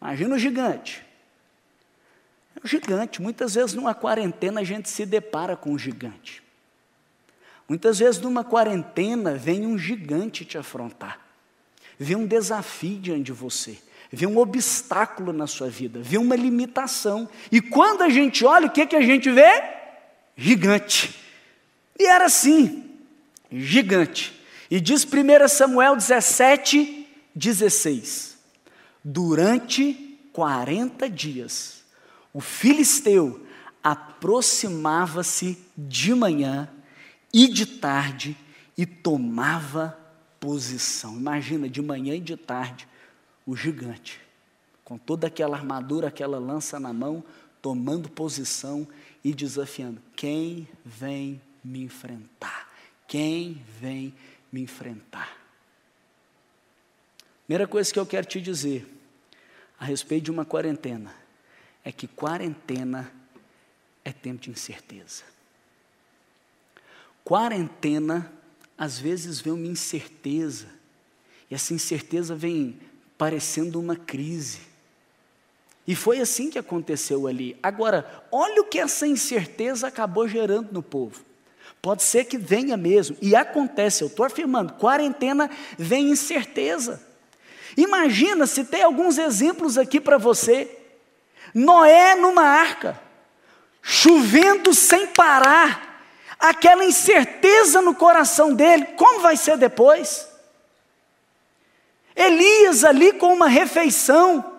Imagina 0.00 0.36
o 0.36 0.38
gigante. 0.38 1.07
É 2.58 2.64
um 2.64 2.68
gigante. 2.68 3.22
Muitas 3.22 3.54
vezes 3.54 3.74
numa 3.74 3.94
quarentena 3.94 4.60
a 4.60 4.64
gente 4.64 4.88
se 4.88 5.06
depara 5.06 5.56
com 5.56 5.72
um 5.72 5.78
gigante. 5.78 6.42
Muitas 7.68 7.98
vezes 7.98 8.20
numa 8.20 8.44
quarentena 8.44 9.34
vem 9.34 9.66
um 9.66 9.78
gigante 9.78 10.44
te 10.44 10.58
afrontar. 10.58 11.20
Vem 11.98 12.16
um 12.16 12.26
desafio 12.26 12.98
diante 12.98 13.24
de 13.24 13.32
você 13.32 13.78
vê 14.10 14.26
um 14.26 14.38
obstáculo 14.38 15.32
na 15.32 15.46
sua 15.46 15.68
vida, 15.68 16.00
vê 16.02 16.18
uma 16.18 16.34
limitação. 16.34 17.28
E 17.52 17.60
quando 17.60 18.02
a 18.02 18.08
gente 18.08 18.44
olha, 18.44 18.66
o 18.66 18.70
que, 18.70 18.86
que 18.86 18.96
a 18.96 19.02
gente 19.02 19.30
vê? 19.30 19.62
Gigante. 20.36 21.14
E 21.98 22.06
era 22.06 22.26
assim, 22.26 22.90
gigante. 23.50 24.40
E 24.70 24.80
diz 24.80 25.04
1 25.04 25.48
Samuel 25.48 25.96
17, 25.96 27.06
16: 27.34 28.38
Durante 29.04 30.18
40 30.32 31.08
dias, 31.10 31.77
o 32.32 32.40
filisteu 32.40 33.46
aproximava-se 33.82 35.58
de 35.76 36.14
manhã 36.14 36.68
e 37.32 37.48
de 37.48 37.66
tarde 37.66 38.36
e 38.76 38.84
tomava 38.84 39.98
posição. 40.38 41.16
Imagina, 41.16 41.68
de 41.68 41.80
manhã 41.80 42.14
e 42.14 42.20
de 42.20 42.36
tarde, 42.36 42.88
o 43.46 43.56
gigante, 43.56 44.20
com 44.84 44.98
toda 44.98 45.26
aquela 45.26 45.56
armadura, 45.56 46.08
aquela 46.08 46.38
lança 46.38 46.78
na 46.78 46.92
mão, 46.92 47.24
tomando 47.62 48.08
posição 48.08 48.86
e 49.24 49.32
desafiando: 49.32 50.00
quem 50.14 50.68
vem 50.84 51.40
me 51.64 51.82
enfrentar? 51.82 52.68
Quem 53.06 53.62
vem 53.80 54.14
me 54.52 54.62
enfrentar? 54.62 55.36
Primeira 57.46 57.66
coisa 57.66 57.90
que 57.90 57.98
eu 57.98 58.04
quero 58.04 58.26
te 58.26 58.40
dizer 58.40 58.86
a 59.80 59.84
respeito 59.84 60.24
de 60.24 60.30
uma 60.30 60.44
quarentena 60.44 61.14
é 61.88 61.92
que 61.92 62.06
quarentena 62.06 63.10
é 64.04 64.12
tempo 64.12 64.42
de 64.42 64.50
incerteza. 64.50 65.22
Quarentena, 67.24 68.30
às 68.76 68.98
vezes, 68.98 69.40
vem 69.40 69.54
uma 69.54 69.66
incerteza, 69.66 70.66
e 71.50 71.54
essa 71.54 71.72
incerteza 71.72 72.34
vem 72.34 72.78
parecendo 73.16 73.80
uma 73.80 73.96
crise. 73.96 74.58
E 75.86 75.94
foi 75.94 76.20
assim 76.20 76.50
que 76.50 76.58
aconteceu 76.58 77.26
ali. 77.26 77.56
Agora, 77.62 78.22
olha 78.30 78.60
o 78.60 78.66
que 78.66 78.78
essa 78.78 79.06
incerteza 79.06 79.86
acabou 79.86 80.28
gerando 80.28 80.70
no 80.70 80.82
povo. 80.82 81.24
Pode 81.80 82.02
ser 82.02 82.26
que 82.26 82.36
venha 82.36 82.76
mesmo, 82.76 83.16
e 83.22 83.34
acontece, 83.34 84.04
eu 84.04 84.08
estou 84.08 84.26
afirmando, 84.26 84.74
quarentena 84.74 85.48
vem 85.78 86.10
incerteza. 86.10 87.02
Imagina 87.78 88.46
se 88.46 88.62
tem 88.62 88.82
alguns 88.82 89.16
exemplos 89.16 89.78
aqui 89.78 89.98
para 89.98 90.18
você. 90.18 90.77
Noé 91.54 92.14
numa 92.14 92.42
arca, 92.42 93.00
chovendo 93.82 94.74
sem 94.74 95.06
parar, 95.06 96.02
aquela 96.38 96.84
incerteza 96.84 97.80
no 97.82 97.94
coração 97.94 98.54
dele, 98.54 98.86
como 98.96 99.20
vai 99.20 99.36
ser 99.36 99.56
depois? 99.56 100.28
Elias 102.14 102.84
ali 102.84 103.12
com 103.12 103.32
uma 103.32 103.48
refeição. 103.48 104.54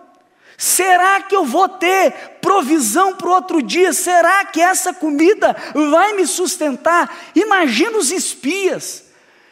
Será 0.58 1.22
que 1.22 1.36
eu 1.36 1.46
vou 1.46 1.70
ter 1.70 2.12
provisão 2.42 3.16
para 3.16 3.30
outro 3.30 3.62
dia? 3.62 3.94
Será 3.94 4.44
que 4.46 4.62
essa 4.62 4.94
comida 4.94 5.56
vai 5.92 6.14
me 6.14 6.26
sustentar? 6.28 7.14
Imagina 7.34 7.98
os 7.98 8.12
espias 8.12 9.06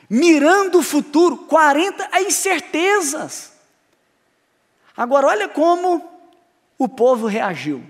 mirando 0.09 0.79
o 0.79 0.83
futuro, 0.83 1.37
40 1.37 2.09
a 2.11 2.21
incertezas. 2.21 3.51
Agora, 4.95 5.27
olha 5.27 5.47
como 5.47 6.16
o 6.77 6.87
povo 6.87 7.27
reagiu. 7.27 7.83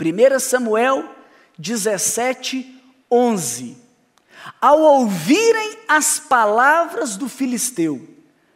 1 0.00 0.40
Samuel 0.40 1.08
17, 1.58 2.80
11. 3.10 3.76
Ao 4.60 4.80
ouvirem 4.80 5.78
as 5.86 6.18
palavras 6.18 7.16
do 7.16 7.28
filisteu, 7.28 8.08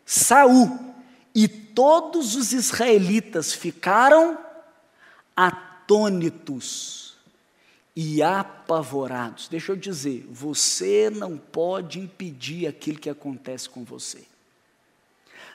Saul 0.05 0.95
e 1.35 1.47
todos 1.47 2.35
os 2.35 2.53
israelitas 2.53 3.53
ficaram 3.53 4.39
atônitos 5.37 7.17
e 7.95 8.23
apavorados. 8.23 9.49
Deixa 9.49 9.73
eu 9.73 9.77
dizer, 9.77 10.27
você 10.31 11.11
não 11.11 11.37
pode 11.37 12.01
impedir 12.01 12.67
aquilo 12.67 12.99
que 12.99 13.11
acontece 13.11 13.69
com 13.69 13.85
você. 13.85 14.25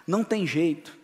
Não 0.08 0.24
tem 0.24 0.48
jeito. 0.48 1.01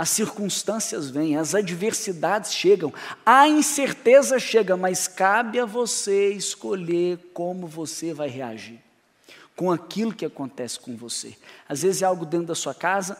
As 0.00 0.08
circunstâncias 0.08 1.10
vêm, 1.10 1.36
as 1.36 1.54
adversidades 1.54 2.54
chegam, 2.54 2.90
a 3.24 3.46
incerteza 3.46 4.38
chega, 4.38 4.74
mas 4.74 5.06
cabe 5.06 5.60
a 5.60 5.66
você 5.66 6.32
escolher 6.32 7.18
como 7.34 7.66
você 7.66 8.14
vai 8.14 8.26
reagir 8.26 8.80
com 9.54 9.70
aquilo 9.70 10.14
que 10.14 10.24
acontece 10.24 10.80
com 10.80 10.96
você. 10.96 11.36
Às 11.68 11.82
vezes 11.82 12.00
é 12.00 12.06
algo 12.06 12.24
dentro 12.24 12.46
da 12.46 12.54
sua 12.54 12.72
casa, 12.72 13.18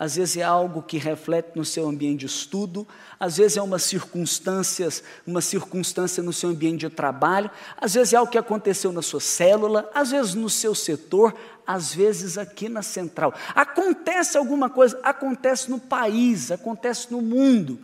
às 0.00 0.16
vezes 0.16 0.38
é 0.38 0.42
algo 0.42 0.80
que 0.80 0.96
reflete 0.96 1.50
no 1.54 1.62
seu 1.62 1.86
ambiente 1.86 2.20
de 2.20 2.26
estudo, 2.26 2.88
às 3.20 3.36
vezes 3.36 3.58
é 3.58 3.62
uma 3.62 3.78
circunstância, 3.78 4.88
uma 5.26 5.42
circunstância 5.42 6.22
no 6.22 6.32
seu 6.32 6.48
ambiente 6.48 6.80
de 6.80 6.88
trabalho, 6.88 7.50
às 7.76 7.92
vezes 7.92 8.14
é 8.14 8.16
algo 8.16 8.32
que 8.32 8.38
aconteceu 8.38 8.92
na 8.92 9.02
sua 9.02 9.20
célula, 9.20 9.90
às 9.92 10.10
vezes 10.10 10.32
no 10.32 10.48
seu 10.48 10.74
setor, 10.74 11.34
às 11.66 11.92
vezes 11.92 12.38
aqui 12.38 12.66
na 12.66 12.80
central. 12.80 13.34
Acontece 13.54 14.38
alguma 14.38 14.70
coisa, 14.70 14.98
acontece 15.02 15.70
no 15.70 15.78
país, 15.78 16.50
acontece 16.50 17.08
no 17.10 17.20
mundo. 17.20 17.78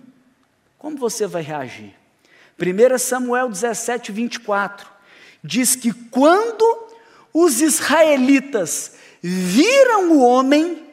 Como 0.78 0.96
você 0.96 1.26
vai 1.26 1.42
reagir? 1.42 1.94
1 2.58 2.96
Samuel 2.96 3.50
17, 3.50 4.11
24 4.11 4.88
diz 5.44 5.76
que 5.76 5.92
quando 5.92 6.88
os 7.30 7.61
israelitas 7.61 8.94
viram 9.20 10.12
o 10.12 10.20
homem, 10.23 10.85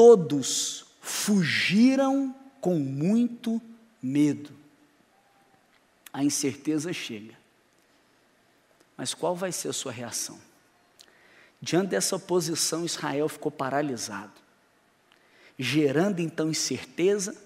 todos 0.00 0.86
fugiram 1.02 2.34
com 2.58 2.78
muito 2.78 3.60
medo. 4.02 4.50
A 6.10 6.24
incerteza 6.24 6.90
chega. 6.90 7.34
Mas 8.96 9.12
qual 9.12 9.36
vai 9.36 9.52
ser 9.52 9.68
a 9.68 9.74
sua 9.74 9.92
reação? 9.92 10.40
Diante 11.60 11.88
dessa 11.88 12.18
posição, 12.18 12.86
Israel 12.86 13.28
ficou 13.28 13.52
paralisado, 13.52 14.32
gerando 15.58 16.20
então 16.20 16.48
incerteza, 16.48 17.36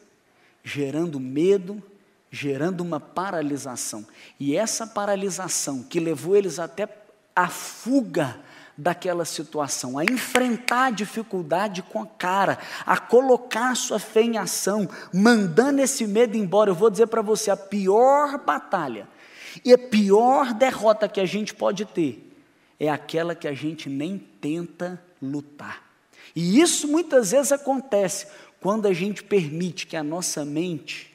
gerando 0.63 1.19
medo, 1.19 1.83
gerando 2.31 2.83
uma 2.83 3.01
paralisação. 3.01 4.07
E 4.39 4.55
essa 4.55 4.87
paralisação 4.87 5.83
que 5.83 5.99
levou 5.99 6.37
eles 6.37 6.61
até 6.61 6.89
a 7.35 7.49
fuga 7.49 8.41
daquela 8.77 9.25
situação, 9.25 9.97
a 9.99 10.05
enfrentar 10.05 10.87
a 10.87 10.91
dificuldade 10.91 11.83
com 11.83 12.03
a 12.03 12.07
cara, 12.07 12.59
a 12.85 12.99
colocar 12.99 13.75
sua 13.77 13.99
fé 13.99 14.23
em 14.23 14.37
ação, 14.37 14.89
mandando 15.13 15.81
esse 15.81 16.07
medo 16.07 16.37
embora. 16.37 16.71
Eu 16.71 16.75
vou 16.75 16.91
dizer 16.91 17.07
para 17.07 17.23
você: 17.23 17.51
a 17.51 17.57
pior 17.57 18.39
batalha 18.39 19.09
e 19.65 19.73
a 19.73 19.79
pior 19.79 20.53
derrota 20.55 21.09
que 21.09 21.21
a 21.21 21.27
gente 21.27 21.55
pode 21.55 21.85
ter 21.85 22.33
é 22.79 22.89
aquela 22.89 23.35
que 23.35 23.47
a 23.47 23.55
gente 23.55 23.89
nem 23.89 24.19
tenta 24.19 25.01
lutar. 25.23 25.83
E 26.35 26.61
isso 26.61 26.89
muitas 26.89 27.31
vezes 27.31 27.53
acontece 27.53 28.27
quando 28.61 28.87
a 28.87 28.93
gente 28.93 29.23
permite 29.23 29.87
que 29.87 29.97
a 29.97 30.03
nossa 30.03 30.45
mente, 30.45 31.13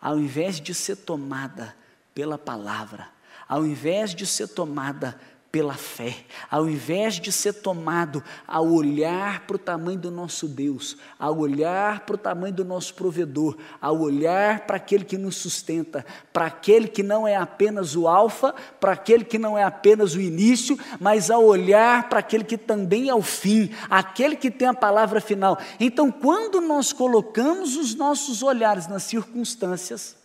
ao 0.00 0.18
invés 0.18 0.60
de 0.60 0.74
ser 0.74 0.96
tomada 0.96 1.76
pela 2.14 2.36
palavra, 2.36 3.08
ao 3.48 3.64
invés 3.64 4.14
de 4.14 4.26
ser 4.26 4.48
tomada 4.48 5.20
pela 5.56 5.72
fé, 5.72 6.14
ao 6.50 6.68
invés 6.68 7.14
de 7.14 7.32
ser 7.32 7.54
tomado 7.54 8.22
a 8.46 8.60
olhar 8.60 9.46
para 9.46 9.56
o 9.56 9.58
tamanho 9.58 9.98
do 9.98 10.10
nosso 10.10 10.46
Deus, 10.46 10.98
a 11.18 11.30
olhar 11.30 12.00
para 12.00 12.14
o 12.14 12.18
tamanho 12.18 12.52
do 12.52 12.62
nosso 12.62 12.92
provedor, 12.92 13.56
a 13.80 13.90
olhar 13.90 14.66
para 14.66 14.76
aquele 14.76 15.02
que 15.02 15.16
nos 15.16 15.36
sustenta, 15.36 16.04
para 16.30 16.44
aquele 16.44 16.86
que 16.86 17.02
não 17.02 17.26
é 17.26 17.36
apenas 17.36 17.96
o 17.96 18.06
Alfa, 18.06 18.54
para 18.78 18.92
aquele 18.92 19.24
que 19.24 19.38
não 19.38 19.56
é 19.56 19.64
apenas 19.64 20.14
o 20.14 20.20
início, 20.20 20.78
mas 21.00 21.30
a 21.30 21.38
olhar 21.38 22.10
para 22.10 22.18
aquele 22.18 22.44
que 22.44 22.58
também 22.58 23.08
é 23.08 23.14
o 23.14 23.22
fim, 23.22 23.70
aquele 23.88 24.36
que 24.36 24.50
tem 24.50 24.68
a 24.68 24.74
palavra 24.74 25.22
final. 25.22 25.58
Então, 25.80 26.12
quando 26.12 26.60
nós 26.60 26.92
colocamos 26.92 27.76
os 27.76 27.94
nossos 27.94 28.42
olhares 28.42 28.88
nas 28.88 29.04
circunstâncias, 29.04 30.15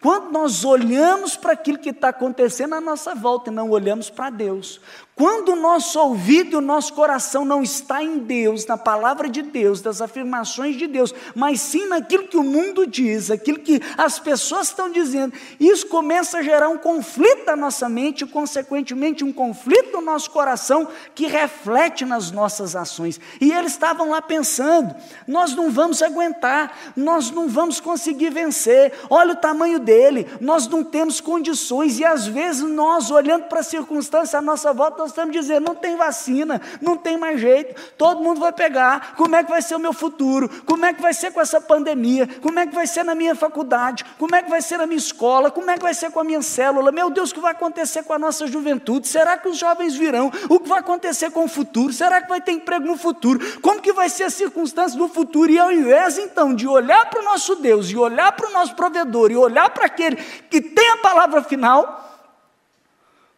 quando 0.00 0.30
nós 0.30 0.64
olhamos 0.64 1.36
para 1.36 1.52
aquilo 1.52 1.78
que 1.78 1.90
está 1.90 2.10
acontecendo 2.10 2.74
à 2.74 2.80
nossa 2.80 3.14
volta 3.14 3.50
e 3.50 3.54
não 3.54 3.70
olhamos 3.70 4.08
para 4.08 4.30
Deus, 4.30 4.80
quando 5.18 5.48
o 5.50 5.56
nosso 5.56 5.98
ouvido 5.98 6.58
o 6.58 6.60
nosso 6.60 6.94
coração 6.94 7.44
não 7.44 7.60
está 7.60 8.02
em 8.02 8.18
Deus, 8.18 8.64
na 8.66 8.78
palavra 8.78 9.28
de 9.28 9.42
Deus, 9.42 9.80
das 9.80 10.00
afirmações 10.00 10.76
de 10.76 10.86
Deus, 10.86 11.12
mas 11.34 11.60
sim 11.60 11.88
naquilo 11.88 12.28
que 12.28 12.36
o 12.36 12.44
mundo 12.44 12.86
diz, 12.86 13.28
aquilo 13.28 13.58
que 13.58 13.82
as 13.96 14.20
pessoas 14.20 14.68
estão 14.68 14.90
dizendo, 14.90 15.34
isso 15.58 15.88
começa 15.88 16.38
a 16.38 16.42
gerar 16.42 16.68
um 16.68 16.78
conflito 16.78 17.46
na 17.46 17.56
nossa 17.56 17.88
mente, 17.88 18.22
e, 18.22 18.28
consequentemente, 18.28 19.24
um 19.24 19.32
conflito 19.32 19.96
no 19.96 20.02
nosso 20.02 20.30
coração 20.30 20.86
que 21.16 21.26
reflete 21.26 22.04
nas 22.04 22.30
nossas 22.30 22.76
ações. 22.76 23.20
E 23.40 23.50
eles 23.50 23.72
estavam 23.72 24.10
lá 24.10 24.22
pensando: 24.22 24.94
nós 25.26 25.52
não 25.54 25.70
vamos 25.70 26.00
aguentar, 26.00 26.92
nós 26.96 27.32
não 27.32 27.48
vamos 27.48 27.80
conseguir 27.80 28.30
vencer, 28.30 28.92
olha 29.10 29.32
o 29.32 29.36
tamanho 29.36 29.80
dele, 29.80 30.28
nós 30.40 30.68
não 30.68 30.84
temos 30.84 31.20
condições, 31.20 31.98
e 31.98 32.04
às 32.04 32.26
vezes 32.26 32.62
nós, 32.62 33.10
olhando 33.10 33.44
para 33.44 33.60
a 33.60 33.64
circunstância 33.64 34.38
à 34.38 34.42
nossa 34.42 34.72
volta, 34.72 35.07
nós 35.08 35.12
estamos 35.12 35.32
dizendo: 35.32 35.64
não 35.66 35.74
tem 35.74 35.96
vacina, 35.96 36.60
não 36.80 36.96
tem 36.96 37.16
mais 37.16 37.40
jeito, 37.40 37.74
todo 37.96 38.22
mundo 38.22 38.40
vai 38.40 38.52
pegar. 38.52 39.14
Como 39.16 39.34
é 39.34 39.42
que 39.42 39.50
vai 39.50 39.62
ser 39.62 39.74
o 39.74 39.78
meu 39.78 39.92
futuro? 39.92 40.48
Como 40.66 40.84
é 40.84 40.92
que 40.92 41.00
vai 41.00 41.14
ser 41.14 41.32
com 41.32 41.40
essa 41.40 41.60
pandemia? 41.60 42.28
Como 42.42 42.58
é 42.58 42.66
que 42.66 42.74
vai 42.74 42.86
ser 42.86 43.04
na 43.04 43.14
minha 43.14 43.34
faculdade? 43.34 44.04
Como 44.18 44.34
é 44.34 44.42
que 44.42 44.50
vai 44.50 44.60
ser 44.60 44.76
na 44.76 44.86
minha 44.86 44.98
escola? 44.98 45.50
Como 45.50 45.70
é 45.70 45.76
que 45.76 45.82
vai 45.82 45.94
ser 45.94 46.10
com 46.10 46.20
a 46.20 46.24
minha 46.24 46.42
célula? 46.42 46.92
Meu 46.92 47.08
Deus, 47.08 47.30
o 47.30 47.34
que 47.34 47.40
vai 47.40 47.52
acontecer 47.52 48.02
com 48.02 48.12
a 48.12 48.18
nossa 48.18 48.46
juventude? 48.46 49.08
Será 49.08 49.38
que 49.38 49.48
os 49.48 49.56
jovens 49.56 49.94
virão? 49.94 50.30
O 50.48 50.60
que 50.60 50.68
vai 50.68 50.80
acontecer 50.80 51.30
com 51.30 51.44
o 51.44 51.48
futuro? 51.48 51.92
Será 51.92 52.20
que 52.20 52.28
vai 52.28 52.40
ter 52.40 52.52
emprego 52.52 52.86
no 52.86 52.96
futuro? 52.96 53.60
Como 53.60 53.80
que 53.80 53.92
vai 53.92 54.08
ser 54.08 54.24
a 54.24 54.30
circunstância 54.30 54.98
do 54.98 55.08
futuro? 55.08 55.50
E 55.50 55.58
ao 55.58 55.72
invés 55.72 56.18
então 56.18 56.54
de 56.54 56.68
olhar 56.68 57.08
para 57.08 57.20
o 57.20 57.24
nosso 57.24 57.56
Deus, 57.56 57.90
e 57.90 57.96
olhar 57.96 58.32
para 58.32 58.48
o 58.48 58.52
nosso 58.52 58.74
provedor, 58.74 59.30
e 59.30 59.36
olhar 59.36 59.70
para 59.70 59.86
aquele 59.86 60.16
que 60.16 60.60
tem 60.60 60.90
a 60.90 60.96
palavra 60.98 61.42
final, 61.42 62.04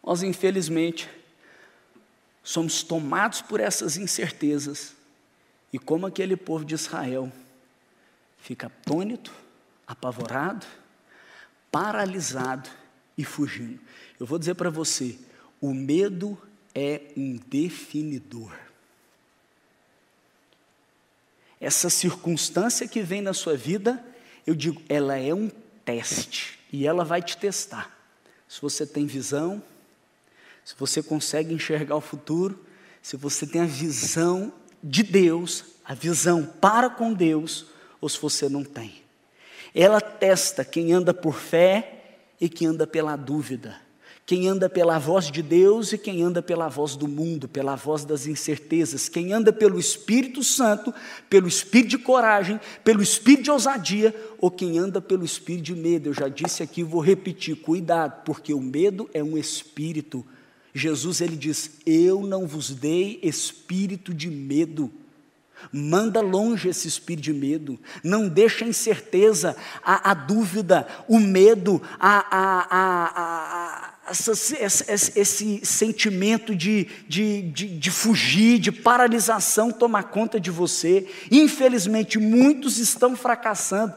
nós 0.04 0.22
infelizmente 0.22 1.19
somos 2.50 2.82
tomados 2.82 3.40
por 3.40 3.60
essas 3.60 3.96
incertezas, 3.96 4.92
e 5.72 5.78
como 5.78 6.04
aquele 6.04 6.36
povo 6.36 6.64
de 6.64 6.74
Israel 6.74 7.32
fica 8.38 8.66
atônito, 8.66 9.32
apavorado, 9.86 10.66
paralisado 11.70 12.68
e 13.16 13.24
fugindo. 13.24 13.78
Eu 14.18 14.26
vou 14.26 14.36
dizer 14.36 14.56
para 14.56 14.68
você: 14.68 15.16
o 15.60 15.72
medo 15.72 16.36
é 16.74 17.12
um 17.16 17.36
definidor. 17.36 18.52
Essa 21.60 21.88
circunstância 21.88 22.88
que 22.88 23.00
vem 23.00 23.22
na 23.22 23.32
sua 23.32 23.56
vida, 23.56 24.04
eu 24.44 24.56
digo, 24.56 24.82
ela 24.88 25.16
é 25.16 25.32
um 25.32 25.48
teste 25.84 26.58
e 26.72 26.84
ela 26.84 27.04
vai 27.04 27.22
te 27.22 27.36
testar. 27.36 27.96
Se 28.48 28.60
você 28.60 28.84
tem 28.84 29.06
visão, 29.06 29.62
se 30.64 30.74
você 30.78 31.02
consegue 31.02 31.54
enxergar 31.54 31.96
o 31.96 32.00
futuro, 32.00 32.58
se 33.02 33.16
você 33.16 33.46
tem 33.46 33.62
a 33.62 33.66
visão 33.66 34.52
de 34.82 35.02
Deus, 35.02 35.64
a 35.84 35.94
visão 35.94 36.44
para 36.44 36.90
com 36.90 37.12
Deus, 37.12 37.66
ou 38.00 38.08
se 38.08 38.20
você 38.20 38.48
não 38.48 38.64
tem. 38.64 39.02
Ela 39.74 40.00
testa 40.00 40.64
quem 40.64 40.92
anda 40.92 41.12
por 41.14 41.34
fé 41.34 42.18
e 42.40 42.48
quem 42.48 42.68
anda 42.68 42.86
pela 42.86 43.16
dúvida 43.16 43.76
quem 44.30 44.46
anda 44.46 44.68
pela 44.68 44.96
voz 44.96 45.28
de 45.28 45.42
Deus 45.42 45.92
e 45.92 45.98
quem 45.98 46.22
anda 46.22 46.40
pela 46.40 46.68
voz 46.68 46.94
do 46.94 47.08
mundo, 47.08 47.48
pela 47.48 47.74
voz 47.74 48.04
das 48.04 48.28
incertezas, 48.28 49.08
quem 49.08 49.32
anda 49.32 49.52
pelo 49.52 49.76
Espírito 49.76 50.44
Santo, 50.44 50.94
pelo 51.28 51.48
Espírito 51.48 51.90
de 51.90 51.98
coragem, 51.98 52.60
pelo 52.84 53.02
Espírito 53.02 53.42
de 53.42 53.50
ousadia, 53.50 54.14
ou 54.38 54.48
quem 54.48 54.78
anda 54.78 55.00
pelo 55.00 55.24
Espírito 55.24 55.64
de 55.64 55.74
medo. 55.74 56.10
Eu 56.10 56.14
já 56.14 56.28
disse 56.28 56.62
aqui, 56.62 56.84
vou 56.84 57.00
repetir: 57.00 57.56
cuidado, 57.56 58.22
porque 58.24 58.54
o 58.54 58.60
medo 58.60 59.10
é 59.12 59.20
um 59.20 59.36
espírito 59.36 60.24
Jesus 60.74 61.20
ele 61.20 61.36
diz: 61.36 61.78
Eu 61.84 62.26
não 62.26 62.46
vos 62.46 62.70
dei 62.70 63.18
espírito 63.22 64.14
de 64.14 64.30
medo. 64.30 64.90
Manda 65.72 66.22
longe 66.22 66.70
esse 66.70 66.88
espírito 66.88 67.24
de 67.24 67.34
medo, 67.34 67.78
não 68.02 68.26
deixa 68.26 68.64
a 68.64 68.68
incerteza, 68.68 69.54
a, 69.84 70.12
a 70.12 70.14
dúvida, 70.14 70.88
o 71.06 71.20
medo, 71.20 71.82
a, 71.98 72.26
a, 72.30 73.94
essa, 74.10 74.32
esse, 74.32 75.20
esse, 75.20 75.60
sentimento 75.66 76.56
de, 76.56 76.88
de, 77.06 77.42
de, 77.42 77.78
de 77.78 77.90
fugir, 77.90 78.58
de 78.58 78.72
paralisação 78.72 79.70
tomar 79.70 80.04
conta 80.04 80.40
de 80.40 80.50
você. 80.50 81.06
Infelizmente, 81.30 82.18
muitos 82.18 82.78
estão 82.78 83.14
fracassando 83.14 83.94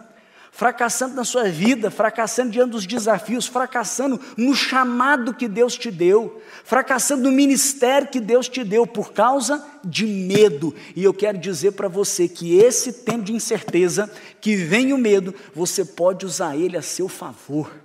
fracassando 0.53 1.15
na 1.15 1.25
sua 1.25 1.49
vida, 1.49 1.89
fracassando 1.89 2.51
diante 2.51 2.69
dos 2.69 2.85
desafios, 2.85 3.47
fracassando 3.47 4.21
no 4.37 4.55
chamado 4.55 5.33
que 5.33 5.47
Deus 5.47 5.75
te 5.75 5.89
deu, 5.89 6.39
fracassando 6.63 7.23
no 7.23 7.31
ministério 7.31 8.07
que 8.07 8.19
Deus 8.19 8.47
te 8.47 8.63
deu 8.63 8.85
por 8.85 9.11
causa 9.11 9.65
de 9.83 10.05
medo. 10.05 10.73
E 10.95 11.03
eu 11.03 11.13
quero 11.13 11.39
dizer 11.39 11.71
para 11.71 11.87
você 11.87 12.27
que 12.27 12.55
esse 12.55 12.93
tempo 12.93 13.23
de 13.23 13.33
incerteza, 13.33 14.09
que 14.39 14.55
vem 14.55 14.93
o 14.93 14.97
medo, 14.97 15.33
você 15.55 15.83
pode 15.83 16.23
usar 16.23 16.55
ele 16.55 16.77
a 16.77 16.83
seu 16.83 17.09
favor. 17.09 17.82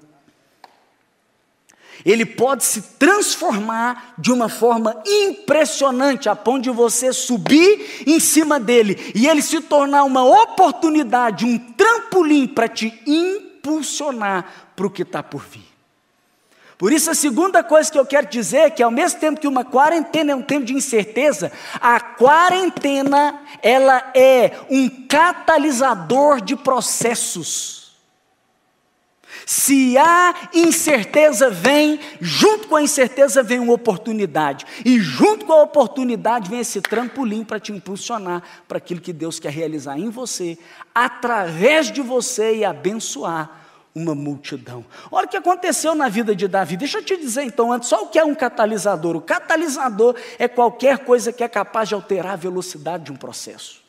Ele 2.11 2.25
pode 2.25 2.65
se 2.65 2.81
transformar 2.99 4.15
de 4.17 4.33
uma 4.33 4.49
forma 4.49 4.97
impressionante, 5.07 6.27
a 6.27 6.35
ponto 6.35 6.63
de 6.63 6.71
você 6.71 7.13
subir 7.13 8.03
em 8.07 8.19
cima 8.19 8.59
dele 8.59 9.13
e 9.15 9.29
ele 9.29 9.43
se 9.43 9.61
tornar 9.61 10.05
uma 10.05 10.25
oportunidade, 10.25 11.45
um 11.45 11.59
trampolim 11.59 12.47
para 12.47 12.67
te 12.67 12.99
impulsionar 13.07 14.71
para 14.75 14.87
o 14.87 14.91
que 14.91 15.03
está 15.03 15.23
por 15.23 15.43
vir. 15.43 15.69
Por 16.79 16.93
isso, 16.93 17.11
a 17.11 17.15
segunda 17.15 17.63
coisa 17.63 17.93
que 17.93 17.99
eu 17.99 18.07
quero 18.07 18.29
dizer 18.29 18.59
é 18.59 18.71
que, 18.71 18.83
ao 18.83 18.91
mesmo 18.91 19.21
tempo 19.21 19.41
que 19.41 19.49
uma 19.49 19.65
quarentena 19.65 20.33
é 20.33 20.35
um 20.35 20.41
tempo 20.41 20.65
de 20.65 20.73
incerteza, 20.73 21.53
a 21.79 22.01
quarentena 22.01 23.39
ela 23.63 24.13
é 24.15 24.53
um 24.71 24.89
catalisador 25.07 26.41
de 26.41 26.57
processos. 26.57 27.78
Se 29.51 29.97
há 29.97 30.51
incerteza, 30.53 31.49
vem, 31.49 31.99
junto 32.21 32.69
com 32.69 32.77
a 32.77 32.83
incerteza 32.83 33.43
vem 33.43 33.59
uma 33.59 33.73
oportunidade, 33.73 34.67
e 34.85 35.01
junto 35.01 35.47
com 35.47 35.55
a 35.55 35.63
oportunidade 35.63 36.51
vem 36.51 36.61
esse 36.61 36.83
trampolim 36.83 37.43
para 37.43 37.59
te 37.59 37.73
impulsionar 37.73 38.43
para 38.69 38.77
aquilo 38.77 39.01
que 39.01 39.11
Deus 39.11 39.41
quer 39.41 39.51
realizar 39.51 39.99
em 39.99 40.11
você, 40.11 40.59
através 40.95 41.91
de 41.91 42.03
você 42.03 42.57
e 42.57 42.65
abençoar 42.67 43.51
uma 43.95 44.15
multidão. 44.15 44.85
Olha 45.11 45.25
o 45.25 45.31
que 45.31 45.39
aconteceu 45.39 45.95
na 45.95 46.11
vida 46.11 46.37
de 46.37 46.47
Davi. 46.47 46.77
Deixa 46.77 46.99
eu 46.99 47.03
te 47.03 47.17
dizer 47.17 47.45
então 47.45 47.73
antes, 47.73 47.89
só 47.89 48.03
o 48.03 48.09
que 48.09 48.19
é 48.19 48.25
um 48.27 48.35
catalisador. 48.35 49.17
O 49.17 49.23
catalisador 49.23 50.15
é 50.39 50.47
qualquer 50.47 50.99
coisa 50.99 51.33
que 51.33 51.43
é 51.43 51.49
capaz 51.49 51.89
de 51.89 51.95
alterar 51.95 52.35
a 52.35 52.37
velocidade 52.37 53.05
de 53.05 53.13
um 53.13 53.17
processo. 53.17 53.88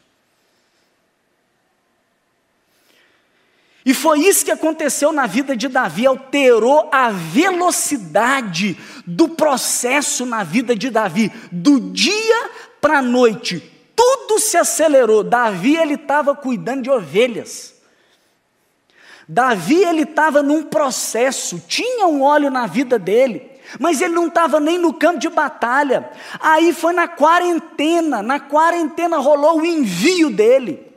E 3.85 3.93
foi 3.93 4.19
isso 4.19 4.43
que 4.43 4.51
aconteceu 4.51 5.11
na 5.11 5.25
vida 5.25 5.55
de 5.55 5.67
Davi, 5.67 6.05
alterou 6.05 6.89
a 6.91 7.09
velocidade 7.09 8.77
do 9.07 9.29
processo 9.29 10.25
na 10.25 10.43
vida 10.43 10.75
de 10.75 10.89
Davi, 10.89 11.31
do 11.51 11.79
dia 11.79 12.49
para 12.81 12.99
a 12.99 13.01
noite, 13.01 13.63
tudo 13.95 14.39
se 14.39 14.57
acelerou. 14.57 15.23
Davi 15.23 15.75
ele 15.75 15.95
estava 15.95 16.35
cuidando 16.35 16.83
de 16.83 16.89
ovelhas. 16.89 17.75
Davi 19.27 19.83
ele 19.83 20.01
estava 20.01 20.41
num 20.41 20.63
processo, 20.63 21.61
tinha 21.67 22.07
um 22.07 22.23
óleo 22.23 22.49
na 22.49 22.65
vida 22.65 22.97
dele, 22.97 23.49
mas 23.79 24.01
ele 24.01 24.13
não 24.13 24.27
estava 24.27 24.59
nem 24.59 24.77
no 24.77 24.93
campo 24.93 25.19
de 25.19 25.29
batalha. 25.29 26.09
Aí 26.39 26.73
foi 26.73 26.93
na 26.93 27.07
quarentena, 27.07 28.23
na 28.23 28.39
quarentena 28.39 29.17
rolou 29.17 29.59
o 29.59 29.65
envio 29.65 30.29
dele. 30.31 30.88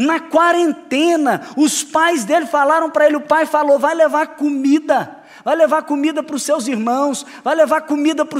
Na 0.00 0.18
quarentena, 0.18 1.42
os 1.56 1.84
pais 1.84 2.24
dele 2.24 2.46
falaram 2.46 2.90
para 2.90 3.06
ele: 3.06 3.16
o 3.16 3.20
pai 3.20 3.44
falou, 3.44 3.78
vai 3.78 3.94
levar 3.94 4.28
comida 4.28 5.19
vai 5.44 5.56
levar 5.56 5.82
comida 5.82 6.22
para 6.22 6.36
os 6.36 6.42
seus 6.42 6.66
irmãos, 6.66 7.24
vai 7.42 7.54
levar 7.54 7.82
comida 7.82 8.24
para 8.24 8.38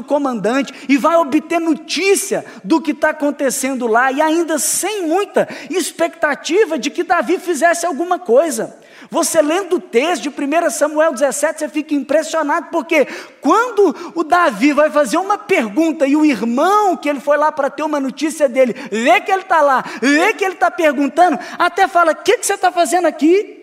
o 0.00 0.04
comandante 0.04 0.72
e 0.88 0.96
vai 0.96 1.16
obter 1.16 1.60
notícia 1.60 2.44
do 2.64 2.80
que 2.80 2.92
está 2.92 3.10
acontecendo 3.10 3.86
lá, 3.86 4.12
e 4.12 4.20
ainda 4.20 4.58
sem 4.58 5.06
muita 5.06 5.48
expectativa 5.70 6.78
de 6.78 6.90
que 6.90 7.02
Davi 7.02 7.38
fizesse 7.38 7.86
alguma 7.86 8.18
coisa. 8.18 8.76
Você 9.10 9.40
lendo 9.40 9.76
o 9.76 9.80
texto 9.80 10.24
de 10.24 10.28
1 10.28 10.70
Samuel 10.70 11.12
17, 11.12 11.60
você 11.60 11.68
fica 11.68 11.94
impressionado, 11.94 12.68
porque 12.70 13.06
quando 13.40 14.12
o 14.14 14.24
Davi 14.24 14.72
vai 14.72 14.90
fazer 14.90 15.16
uma 15.16 15.38
pergunta 15.38 16.06
e 16.06 16.16
o 16.16 16.24
irmão 16.24 16.96
que 16.96 17.08
ele 17.08 17.20
foi 17.20 17.36
lá 17.36 17.50
para 17.50 17.70
ter 17.70 17.82
uma 17.82 18.00
notícia 18.00 18.48
dele, 18.48 18.74
vê 18.90 19.20
que 19.20 19.30
ele 19.30 19.42
está 19.42 19.62
lá, 19.62 19.84
vê 20.02 20.34
que 20.34 20.44
ele 20.44 20.54
está 20.54 20.70
perguntando, 20.70 21.38
até 21.58 21.86
fala: 21.86 22.12
O 22.12 22.16
que, 22.16 22.38
que 22.38 22.46
você 22.46 22.54
está 22.54 22.70
fazendo 22.70 23.06
aqui? 23.06 23.57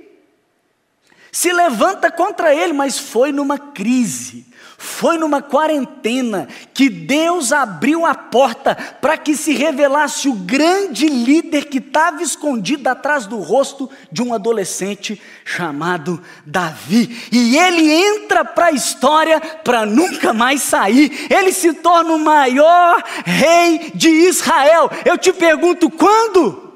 Se 1.36 1.52
levanta 1.52 2.10
contra 2.10 2.56
ele, 2.56 2.72
mas 2.72 2.98
foi 2.98 3.34
numa 3.34 3.60
crise 3.60 4.46
foi 4.78 5.18
numa 5.18 5.42
quarentena 5.42 6.48
que 6.74 6.90
Deus 6.90 7.52
abriu 7.52 8.06
a 8.06 8.14
porta 8.14 8.76
para 8.76 9.18
que 9.18 9.36
se 9.36 9.54
revelasse 9.54 10.28
o 10.28 10.34
grande 10.34 11.08
líder 11.08 11.66
que 11.66 11.78
estava 11.80 12.22
escondido 12.22 12.88
atrás 12.88 13.26
do 13.26 13.40
rosto 13.40 13.90
de 14.12 14.22
um 14.22 14.34
adolescente 14.34 15.22
chamado 15.44 16.22
Davi. 16.46 17.28
E 17.32 17.58
ele 17.58 17.92
entra 17.92 18.44
para 18.44 18.68
a 18.68 18.72
história 18.72 19.40
para 19.40 19.86
nunca 19.86 20.34
mais 20.34 20.62
sair. 20.62 21.28
Ele 21.30 21.52
se 21.52 21.74
torna 21.74 22.14
o 22.14 22.20
maior 22.20 23.02
rei 23.26 23.92
de 23.96 24.10
Israel. 24.10 24.90
Eu 25.06 25.18
te 25.18 25.34
pergunto 25.34 25.90
quando? 25.90 26.74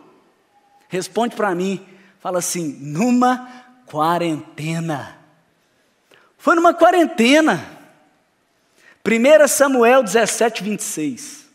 Responde 0.87 1.35
para 1.35 1.53
mim. 1.53 1.85
Fala 2.19 2.39
assim: 2.39 2.77
numa 2.81 3.58
quarentena. 3.89 5.17
Foi 6.37 6.55
numa 6.55 6.73
quarentena. 6.73 7.77
1 9.05 9.47
Samuel 9.47 10.03
17, 10.03 10.63
26. 10.63 11.47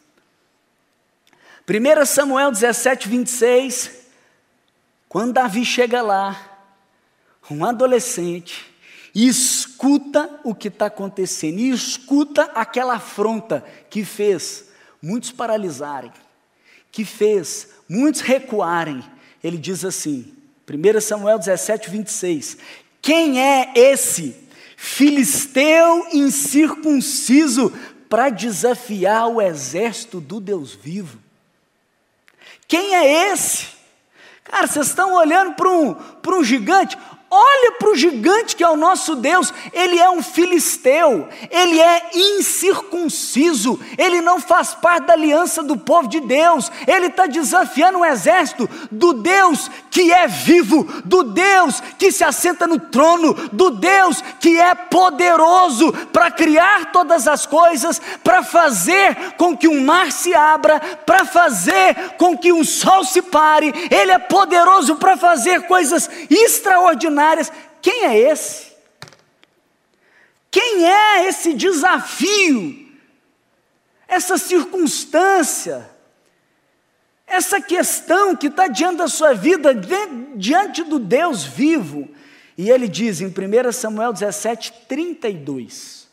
1 1.68 2.04
Samuel 2.06 2.50
17, 2.50 3.08
26. 3.08 3.90
Quando 5.08 5.34
Davi 5.34 5.64
chega 5.64 6.02
lá, 6.02 6.58
um 7.48 7.64
adolescente, 7.64 8.74
e 9.14 9.28
escuta 9.28 10.40
o 10.42 10.54
que 10.54 10.66
está 10.66 10.86
acontecendo, 10.86 11.60
e 11.60 11.70
escuta 11.70 12.50
aquela 12.54 12.96
afronta 12.96 13.64
que 13.88 14.04
fez 14.04 14.68
muitos 15.00 15.30
paralisarem, 15.30 16.12
que 16.90 17.04
fez 17.04 17.68
muitos 17.88 18.22
recuarem. 18.22 19.04
Ele 19.42 19.56
diz 19.56 19.84
assim, 19.84 20.33
1 20.68 21.00
Samuel 21.00 21.38
17, 21.38 21.90
26. 21.90 22.56
Quem 23.00 23.42
é 23.42 23.72
esse 23.74 24.44
filisteu 24.76 26.06
incircunciso, 26.12 27.72
para 28.14 28.30
desafiar 28.30 29.26
o 29.26 29.42
exército 29.42 30.20
do 30.20 30.38
Deus 30.38 30.72
vivo. 30.72 31.18
Quem 32.68 32.94
é 32.94 33.32
esse? 33.32 33.66
Cara, 34.44 34.68
vocês 34.68 34.86
estão 34.86 35.14
olhando 35.14 35.54
para 35.54 35.68
um, 35.68 35.96
um 36.28 36.44
gigante? 36.44 36.96
Olha 37.36 37.72
para 37.72 37.90
o 37.90 37.96
gigante 37.96 38.54
que 38.54 38.62
é 38.62 38.68
o 38.68 38.76
nosso 38.76 39.16
Deus, 39.16 39.52
ele 39.72 39.98
é 39.98 40.08
um 40.08 40.22
filisteu, 40.22 41.28
ele 41.50 41.80
é 41.80 42.10
incircunciso, 42.14 43.80
ele 43.98 44.20
não 44.20 44.38
faz 44.38 44.72
parte 44.72 45.06
da 45.06 45.14
aliança 45.14 45.60
do 45.60 45.76
povo 45.76 46.06
de 46.06 46.20
Deus, 46.20 46.70
ele 46.86 47.06
está 47.06 47.26
desafiando 47.26 47.98
um 47.98 48.04
exército 48.04 48.70
do 48.88 49.14
Deus 49.14 49.68
que 49.90 50.12
é 50.12 50.28
vivo, 50.28 50.84
do 51.04 51.24
Deus 51.24 51.82
que 51.98 52.12
se 52.12 52.22
assenta 52.22 52.68
no 52.68 52.78
trono, 52.78 53.34
do 53.50 53.70
Deus 53.70 54.22
que 54.38 54.60
é 54.60 54.72
poderoso 54.76 55.92
para 56.12 56.30
criar 56.30 56.92
todas 56.92 57.26
as 57.26 57.46
coisas, 57.46 58.00
para 58.22 58.44
fazer 58.44 59.34
com 59.36 59.56
que 59.56 59.66
um 59.66 59.84
mar 59.84 60.12
se 60.12 60.32
abra, 60.36 60.78
para 61.04 61.24
fazer 61.24 62.14
com 62.16 62.38
que 62.38 62.52
um 62.52 62.62
sol 62.62 63.02
se 63.02 63.22
pare, 63.22 63.74
ele 63.90 64.12
é 64.12 64.20
poderoso 64.20 64.94
para 64.94 65.16
fazer 65.16 65.62
coisas 65.62 66.08
extraordinárias 66.30 67.23
Quem 67.80 68.04
é 68.04 68.18
esse? 68.18 68.72
Quem 70.50 70.86
é 70.86 71.28
esse 71.28 71.54
desafio? 71.54 72.88
Essa 74.06 74.38
circunstância? 74.38 75.90
Essa 77.26 77.60
questão 77.60 78.36
que 78.36 78.46
está 78.46 78.68
diante 78.68 78.98
da 78.98 79.08
sua 79.08 79.34
vida, 79.34 79.74
diante 80.36 80.84
do 80.84 80.98
Deus 80.98 81.42
vivo. 81.42 82.08
E 82.56 82.70
ele 82.70 82.86
diz 82.86 83.20
em 83.20 83.26
1 83.26 83.72
Samuel 83.72 84.12
17, 84.12 84.72
32. 84.88 86.06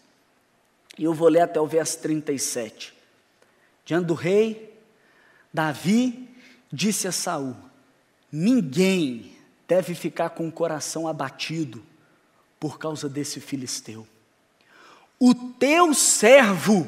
E 0.97 1.03
eu 1.03 1.13
vou 1.13 1.27
ler 1.27 1.41
até 1.41 1.59
o 1.59 1.67
verso 1.67 1.99
37. 1.99 2.93
Diante 3.85 4.05
do 4.05 4.13
rei, 4.13 4.73
Davi 5.53 6.29
disse 6.71 7.07
a 7.07 7.11
Saul: 7.11 7.55
Ninguém 8.31 9.30
deve 9.71 9.95
ficar 9.95 10.31
com 10.31 10.49
o 10.49 10.51
coração 10.51 11.07
abatido 11.07 11.81
por 12.59 12.77
causa 12.77 13.07
desse 13.07 13.39
filisteu. 13.39 14.05
O 15.17 15.33
teu 15.33 15.93
servo 15.93 16.85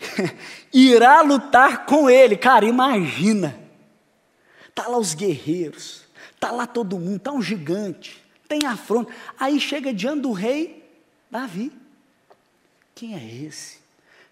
irá 0.70 1.22
lutar 1.22 1.86
com 1.86 2.10
ele. 2.10 2.36
Cara, 2.36 2.66
imagina. 2.66 3.58
Tá 4.74 4.86
lá 4.86 4.98
os 4.98 5.14
guerreiros, 5.14 6.04
tá 6.38 6.50
lá 6.50 6.66
todo 6.66 6.98
mundo, 6.98 7.20
tá 7.20 7.32
um 7.32 7.40
gigante, 7.40 8.22
tem 8.46 8.66
afronta. 8.66 9.10
Aí 9.40 9.58
chega 9.58 9.94
diante 9.94 10.20
do 10.20 10.32
rei 10.32 10.86
Davi. 11.30 11.72
Quem 12.94 13.14
é 13.14 13.46
esse? 13.46 13.78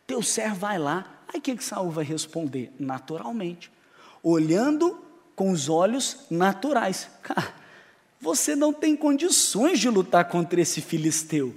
Teu 0.06 0.22
servo 0.22 0.56
vai 0.56 0.78
lá. 0.78 1.06
Aí 1.26 1.38
o 1.38 1.42
que, 1.42 1.56
que 1.56 1.64
Saul 1.64 1.90
vai 1.90 2.04
responder? 2.04 2.70
Naturalmente, 2.78 3.72
olhando 4.22 5.02
com 5.35 5.50
os 5.50 5.70
olhos 5.70 6.26
naturais. 6.28 7.08
Cara, 7.22 7.62
você 8.22 8.54
não 8.54 8.72
tem 8.72 8.94
condições 8.94 9.80
de 9.80 9.90
lutar 9.90 10.28
contra 10.28 10.61
esse 10.61 10.80
filisteu. 10.80 11.52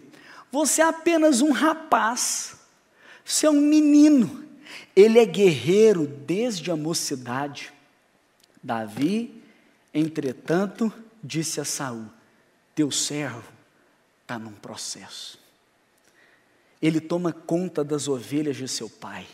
Você 0.52 0.82
é 0.82 0.86
apenas 0.86 1.40
um 1.40 1.52
rapaz. 1.52 2.56
Você 3.24 3.46
é 3.46 3.52
um 3.52 3.62
menino. 3.62 4.44
Ele 4.96 5.20
é 5.20 5.26
guerreiro 5.26 6.08
desde 6.08 6.72
a 6.72 6.76
mocidade. 6.76 7.72
Davi, 8.64 9.44
entretanto, 9.94 10.92
disse 11.24 11.62
a 11.62 11.66
Saul: 11.66 12.08
Teu 12.74 12.90
servo 12.90 13.44
está 14.24 14.40
num 14.40 14.54
processo. 14.54 15.40
ele 16.82 17.00
toma 17.00 17.32
conta 17.32 17.84
das 17.84 18.08
ovelhas 18.08 18.58
de 18.58 18.68
seu 18.68 18.90
pai. 18.90 19.28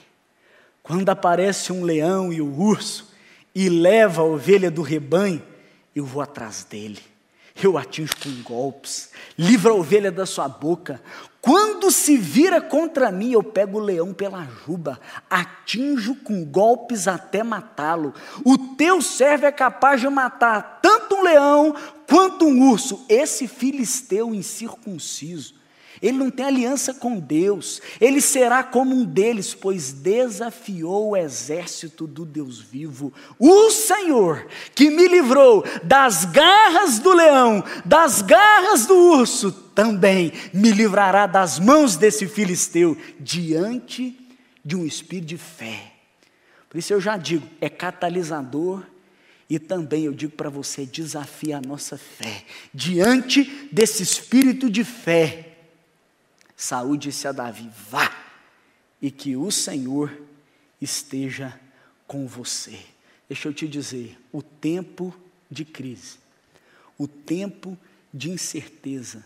Quando 0.84 1.08
aparece 1.08 1.72
um 1.72 1.84
leão 1.86 2.34
e 2.34 2.42
o 2.42 2.60
urso 2.60 3.14
e 3.56 3.70
leva 3.70 4.22
a 4.22 4.26
ovelha 4.26 4.70
do 4.70 4.82
rebanho, 4.82 5.42
eu 5.96 6.04
vou 6.04 6.22
atrás 6.22 6.66
dele. 6.66 7.11
Eu 7.62 7.78
atinjo 7.78 8.16
com 8.18 8.44
golpes, 8.44 9.10
livra 9.38 9.72
a 9.72 9.76
ovelha 9.76 10.12
da 10.12 10.26
sua 10.26 10.48
boca. 10.48 11.02
Quando 11.42 11.90
se 11.90 12.18
vira 12.18 12.62
contra 12.62 13.12
mim, 13.12 13.32
eu 13.32 13.42
pego 13.42 13.80
o 13.80 13.84
leão 13.84 14.14
pela 14.14 14.48
juba, 14.66 15.00
atinjo 15.30 16.16
com 16.16 16.46
golpes 16.46 17.08
até 17.08 17.44
matá-lo. 17.44 18.14
O 18.46 18.58
teu 18.76 19.02
servo 19.02 19.48
é 19.48 19.52
capaz 19.52 20.00
de 20.00 20.08
matar 20.08 20.80
tanto 20.82 21.16
um 21.16 21.24
leão 21.24 21.76
quanto 22.08 22.46
um 22.46 22.70
urso, 22.70 23.06
esse 23.10 23.48
filisteu 23.48 24.36
incircunciso. 24.36 25.61
Ele 26.02 26.18
não 26.18 26.32
tem 26.32 26.46
aliança 26.46 26.96
com 26.96 27.20
Deus, 27.20 27.80
ele 28.00 28.20
será 28.20 28.64
como 28.64 28.96
um 28.96 29.06
deles, 29.06 29.54
pois 29.54 29.94
desafiou 29.94 31.10
o 31.10 31.18
exército 31.18 32.08
do 32.08 32.26
Deus 32.26 32.60
vivo. 32.60 33.14
O 33.38 33.70
Senhor, 33.70 34.48
que 34.74 34.90
me 34.90 35.08
livrou 35.08 35.64
das 35.84 36.26
garras 36.26 36.98
do 36.98 37.14
leão, 37.14 37.64
das 37.86 38.24
garras 38.24 38.88
do 38.88 38.96
urso, 38.96 39.52
também 39.52 40.34
me 40.52 40.72
livrará 40.72 41.28
das 41.28 41.60
mãos 41.60 41.96
desse 41.96 42.28
filisteu, 42.28 42.98
diante 43.20 44.18
de 44.66 44.76
um 44.76 44.86
espírito 44.86 45.28
de 45.28 45.38
fé. 45.38 45.94
Por 46.68 46.80
isso 46.80 46.94
eu 46.94 47.02
já 47.02 47.16
digo, 47.16 47.48
é 47.60 47.70
catalisador 47.70 48.84
e 49.48 49.60
também 49.60 50.06
eu 50.06 50.14
digo 50.14 50.34
para 50.34 50.50
você, 50.50 50.86
desafia 50.86 51.58
a 51.58 51.62
nossa 51.62 51.98
fé. 51.98 52.44
Diante 52.74 53.68
desse 53.72 54.02
espírito 54.02 54.70
de 54.70 54.84
fé, 54.84 55.51
Saúl 56.62 56.96
disse 56.96 57.28
a 57.28 57.32
Davi: 57.32 57.72
vá, 57.90 58.16
e 59.02 59.10
que 59.10 59.36
o 59.36 59.50
Senhor 59.50 60.16
esteja 60.80 61.60
com 62.06 62.28
você. 62.28 62.80
Deixa 63.28 63.50
eu 63.50 63.54
te 63.54 63.68
dizer, 63.68 64.16
o 64.32 64.44
tempo 64.44 65.12
de 65.50 65.66
crise, 65.66 66.20
o 67.00 67.08
tempo 67.08 67.76
de 68.14 68.30
incerteza, 68.30 69.26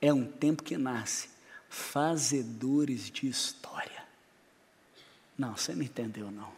é 0.00 0.12
um 0.12 0.24
tempo 0.24 0.62
que 0.62 0.76
nasce 0.76 1.28
fazedores 1.68 3.10
de 3.10 3.26
história. 3.26 4.04
Não, 5.36 5.56
você 5.56 5.74
não 5.74 5.82
entendeu, 5.82 6.30
não. 6.30 6.52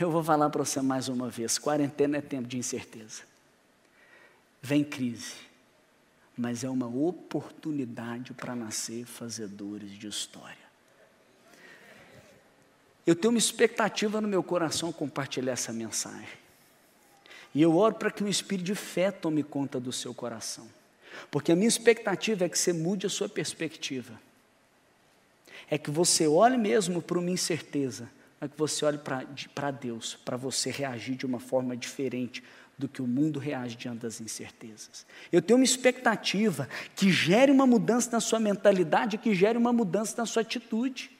Eu 0.00 0.10
vou 0.10 0.24
falar 0.24 0.50
para 0.50 0.64
você 0.64 0.82
mais 0.82 1.06
uma 1.06 1.30
vez: 1.30 1.58
quarentena 1.58 2.16
é 2.16 2.20
tempo 2.20 2.48
de 2.48 2.58
incerteza. 2.58 3.22
Vem 4.60 4.82
crise 4.82 5.51
mas 6.36 6.64
é 6.64 6.70
uma 6.70 6.86
oportunidade 6.86 8.32
para 8.32 8.54
nascer 8.54 9.04
fazedores 9.04 9.90
de 9.90 10.06
história. 10.06 10.62
Eu 13.06 13.14
tenho 13.16 13.32
uma 13.32 13.38
expectativa 13.38 14.20
no 14.20 14.28
meu 14.28 14.42
coração 14.42 14.92
compartilhar 14.92 15.52
essa 15.52 15.72
mensagem. 15.72 16.42
E 17.54 17.60
eu 17.60 17.76
oro 17.76 17.96
para 17.96 18.10
que 18.10 18.24
um 18.24 18.28
espírito 18.28 18.66
de 18.66 18.74
fé 18.74 19.10
tome 19.10 19.42
conta 19.42 19.78
do 19.78 19.92
seu 19.92 20.14
coração. 20.14 20.66
Porque 21.30 21.52
a 21.52 21.56
minha 21.56 21.68
expectativa 21.68 22.44
é 22.44 22.48
que 22.48 22.58
você 22.58 22.72
mude 22.72 23.06
a 23.06 23.10
sua 23.10 23.28
perspectiva. 23.28 24.18
É 25.68 25.76
que 25.76 25.90
você 25.90 26.26
olhe 26.26 26.56
mesmo 26.56 27.02
para 27.02 27.18
uma 27.18 27.30
incerteza, 27.30 28.08
é 28.40 28.48
que 28.48 28.56
você 28.56 28.84
olhe 28.84 28.98
para 29.54 29.70
Deus, 29.70 30.18
para 30.24 30.36
você 30.36 30.70
reagir 30.70 31.16
de 31.16 31.26
uma 31.26 31.38
forma 31.38 31.76
diferente 31.76 32.42
do 32.82 32.88
que 32.88 33.00
o 33.00 33.06
mundo 33.06 33.38
reage 33.38 33.76
diante 33.76 34.00
das 34.00 34.20
incertezas. 34.20 35.06
Eu 35.30 35.40
tenho 35.40 35.58
uma 35.58 35.64
expectativa 35.64 36.68
que 36.96 37.12
gere 37.12 37.52
uma 37.52 37.64
mudança 37.64 38.10
na 38.10 38.20
sua 38.20 38.40
mentalidade, 38.40 39.18
que 39.18 39.32
gere 39.34 39.56
uma 39.56 39.72
mudança 39.72 40.16
na 40.16 40.26
sua 40.26 40.42
atitude. 40.42 41.10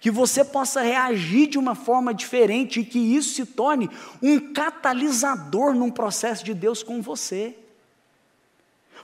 Que 0.00 0.10
você 0.10 0.42
possa 0.42 0.80
reagir 0.80 1.48
de 1.48 1.58
uma 1.58 1.74
forma 1.74 2.14
diferente 2.14 2.80
e 2.80 2.84
que 2.84 2.98
isso 2.98 3.34
se 3.34 3.44
torne 3.44 3.90
um 4.22 4.52
catalisador 4.54 5.74
num 5.74 5.90
processo 5.90 6.42
de 6.42 6.54
Deus 6.54 6.82
com 6.82 7.02
você. 7.02 7.58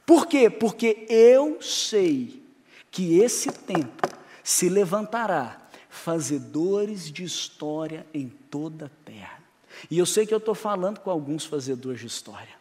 Por 0.07 0.27
quê? 0.27 0.49
Porque 0.49 1.05
eu 1.11 1.61
sei 1.61 2.43
que 2.91 3.19
esse 3.19 3.53
tempo 3.53 4.09
se 4.43 4.71
levantará 4.71 5.61
fazedores 5.91 7.13
de 7.13 7.23
história 7.23 8.07
em 8.15 8.29
toda 8.29 8.87
a 8.87 9.05
terra. 9.05 9.38
E 9.91 9.99
eu 9.99 10.07
sei 10.07 10.27
que 10.27 10.35
eu 10.35 10.39
estou 10.39 10.55
falando 10.55 11.01
com 11.01 11.11
alguns 11.11 11.45
fazedores 11.45 12.01
de 12.01 12.07
história. 12.07 12.59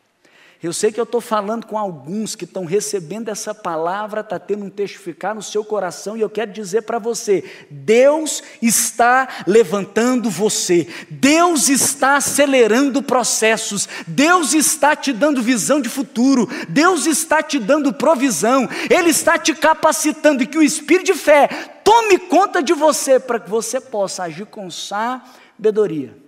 Eu 0.61 0.73
sei 0.73 0.91
que 0.91 0.99
eu 0.99 1.03
estou 1.03 1.21
falando 1.21 1.67
com 1.67 1.77
alguns 1.77 2.35
que 2.35 2.43
estão 2.43 2.65
recebendo 2.65 3.29
essa 3.29 3.53
palavra, 3.53 4.21
está 4.21 4.39
tendo 4.39 4.65
um 4.65 4.71
testificar 4.71 5.35
no 5.35 5.41
seu 5.41 5.63
coração, 5.63 6.17
e 6.17 6.21
eu 6.21 6.29
quero 6.31 6.51
dizer 6.51 6.81
para 6.81 6.97
você: 6.97 7.43
Deus 7.69 8.41
está 8.59 9.43
levantando 9.45 10.31
você, 10.31 10.87
Deus 11.11 11.69
está 11.69 12.15
acelerando 12.15 13.03
processos, 13.03 13.87
Deus 14.07 14.55
está 14.55 14.95
te 14.95 15.13
dando 15.13 15.43
visão 15.43 15.79
de 15.79 15.89
futuro, 15.89 16.49
Deus 16.67 17.05
está 17.05 17.43
te 17.43 17.59
dando 17.59 17.93
provisão, 17.93 18.67
Ele 18.89 19.11
está 19.11 19.37
te 19.37 19.53
capacitando 19.53 20.41
e 20.41 20.47
que 20.47 20.57
o 20.57 20.63
Espírito 20.63 21.05
de 21.05 21.13
fé 21.13 21.47
tome 21.83 22.17
conta 22.17 22.63
de 22.63 22.73
você 22.73 23.19
para 23.19 23.39
que 23.39 23.49
você 23.49 23.79
possa 23.79 24.23
agir 24.23 24.47
com 24.47 24.71
sabedoria 24.71 26.26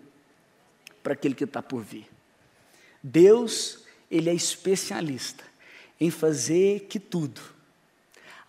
para 1.01 1.13
aquele 1.13 1.35
que 1.35 1.43
está 1.43 1.61
por 1.61 1.83
vir. 1.83 2.07
Deus, 3.01 3.83
Ele 4.09 4.29
é 4.29 4.33
especialista 4.33 5.43
em 5.99 6.11
fazer 6.11 6.81
que 6.87 6.99
tudo, 6.99 7.41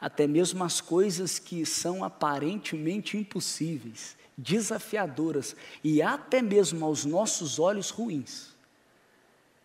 até 0.00 0.26
mesmo 0.26 0.62
as 0.64 0.80
coisas 0.80 1.38
que 1.38 1.64
são 1.66 2.02
aparentemente 2.04 3.16
impossíveis, 3.16 4.16
desafiadoras 4.36 5.54
e 5.84 6.00
até 6.00 6.40
mesmo 6.40 6.84
aos 6.84 7.04
nossos 7.04 7.58
olhos 7.58 7.90
ruins, 7.90 8.48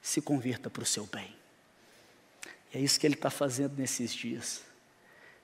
se 0.02 0.22
converta 0.22 0.70
para 0.70 0.84
o 0.84 0.86
seu 0.86 1.06
bem. 1.06 1.36
E 2.74 2.78
é 2.78 2.82
isso 2.82 3.00
que 3.00 3.08
Ele 3.08 3.16
está 3.16 3.30
fazendo 3.30 3.78
nesses 3.78 4.14
dias 4.14 4.62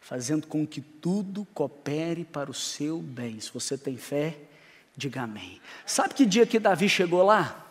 fazendo 0.02 0.48
com 0.48 0.66
que 0.66 0.82
tudo 0.82 1.46
coopere 1.54 2.26
para 2.26 2.50
o 2.50 2.56
seu 2.56 3.00
bem. 3.00 3.40
Se 3.40 3.54
você 3.54 3.78
tem 3.78 3.96
fé, 3.96 4.38
Diga 4.96 5.24
amém. 5.24 5.62
Sabe 5.86 6.14
que 6.14 6.26
dia 6.26 6.46
que 6.46 6.60
Davi 6.60 6.90
chegou 6.90 7.24
lá? 7.24 7.66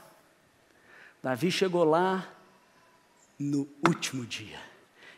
Davi 1.22 1.50
chegou 1.50 1.84
lá 1.84 2.26
no 3.38 3.68
último 3.86 4.24
dia. 4.24 4.58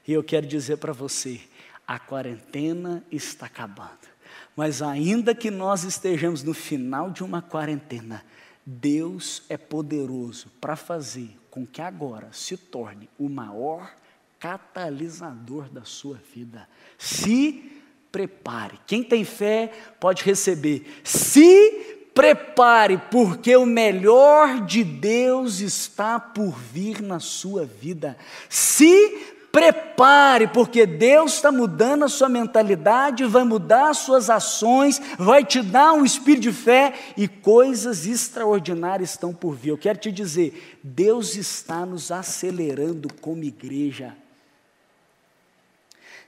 E 0.07 0.13
eu 0.13 0.23
quero 0.23 0.47
dizer 0.47 0.79
para 0.79 0.93
você: 0.93 1.41
a 1.87 1.99
quarentena 1.99 3.05
está 3.11 3.47
acabando. 3.47 4.13
Mas 4.57 4.83
ainda 4.83 5.35
que 5.35 5.51
nós 5.51 5.85
estejamos 5.85 6.43
no 6.43 6.53
final 6.53 7.11
de 7.11 7.23
uma 7.23 7.41
quarentena, 7.41 8.25
Deus 8.65 9.43
é 9.49 9.57
poderoso 9.57 10.51
para 10.61 10.77
fazer 10.77 11.39
com 11.51 11.67
que 11.67 11.81
agora 11.81 12.29
se 12.33 12.57
torne 12.57 13.09
o 13.19 13.29
maior 13.29 13.93
catalisador 14.39 15.69
da 15.69 15.85
sua 15.85 16.19
vida. 16.35 16.69
Se 16.99 17.82
prepare. 18.13 18.79
Quem 18.87 19.03
tem 19.03 19.25
fé 19.25 19.73
pode 19.99 20.23
receber. 20.23 21.01
Se 21.03 21.99
prepare, 22.15 23.01
porque 23.11 23.57
o 23.57 23.65
melhor 23.65 24.61
de 24.67 24.85
Deus 24.85 25.61
está 25.61 26.21
por 26.21 26.55
vir 26.55 27.01
na 27.01 27.19
sua 27.19 27.65
vida. 27.65 28.17
Se 28.51 29.33
prepare, 29.51 30.49
porque 30.49 30.87
Deus 30.87 31.35
está 31.35 31.51
mudando 31.51 32.05
a 32.05 32.09
sua 32.09 32.29
mentalidade, 32.29 33.25
vai 33.25 33.45
mudar 33.45 33.91
as 33.91 33.99
suas 33.99 34.31
ações, 34.31 35.01
vai 35.19 35.45
te 35.45 35.63
dar 35.63 35.93
um 35.93 36.05
espírito 36.05 36.43
de 36.43 36.53
fé 36.53 36.95
e 37.17 37.29
coisas 37.29 38.07
extraordinárias 38.07 39.11
estão 39.11 39.35
por 39.35 39.55
vir. 39.55 39.71
Eu 39.71 39.79
quero 39.79 39.99
te 39.99 40.13
dizer, 40.13 40.79
Deus 40.83 41.37
está 41.37 41.85
nos 41.85 42.11
acelerando 42.11 43.09
como 43.21 43.45
igreja. 43.45 44.22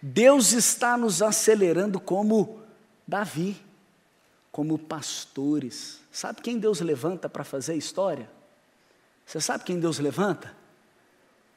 Deus 0.07 0.53
está 0.53 0.99
nos 0.99 1.23
acelerando 1.23 1.99
como 1.99 2.61
Davi 3.09 3.59
como 4.53 4.79
pastores. 4.79 5.99
Sabe 6.13 6.43
quem 6.43 6.59
Deus 6.59 6.83
levanta 6.83 7.27
para 7.27 7.43
fazer 7.43 7.75
história? 7.75 8.31
Você 9.25 9.41
sabe 9.41 9.65
quem 9.65 9.81
Deus 9.81 9.99
levanta? 9.99 10.55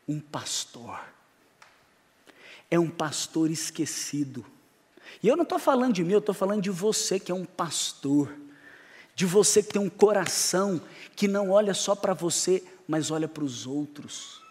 Um 0.07 0.21
pastor. 0.21 0.97
É 2.71 2.79
um 2.79 2.89
pastor 2.89 3.51
esquecido. 3.51 4.45
E 5.21 5.27
eu 5.27 5.35
não 5.35 5.43
estou 5.43 5.59
falando 5.59 5.95
de 5.95 6.03
mim, 6.05 6.13
eu 6.13 6.19
estou 6.19 6.33
falando 6.33 6.61
de 6.61 6.69
você 6.69 7.19
que 7.19 7.33
é 7.33 7.35
um 7.35 7.43
pastor. 7.43 8.33
De 9.13 9.25
você 9.25 9.61
que 9.61 9.73
tem 9.73 9.81
um 9.81 9.89
coração 9.89 10.81
que 11.17 11.27
não 11.27 11.51
olha 11.51 11.73
só 11.73 11.95
para 11.95 12.13
você, 12.13 12.63
mas 12.87 13.11
olha 13.11 13.27
para 13.27 13.43
os 13.43 13.67
outros. 13.67 14.41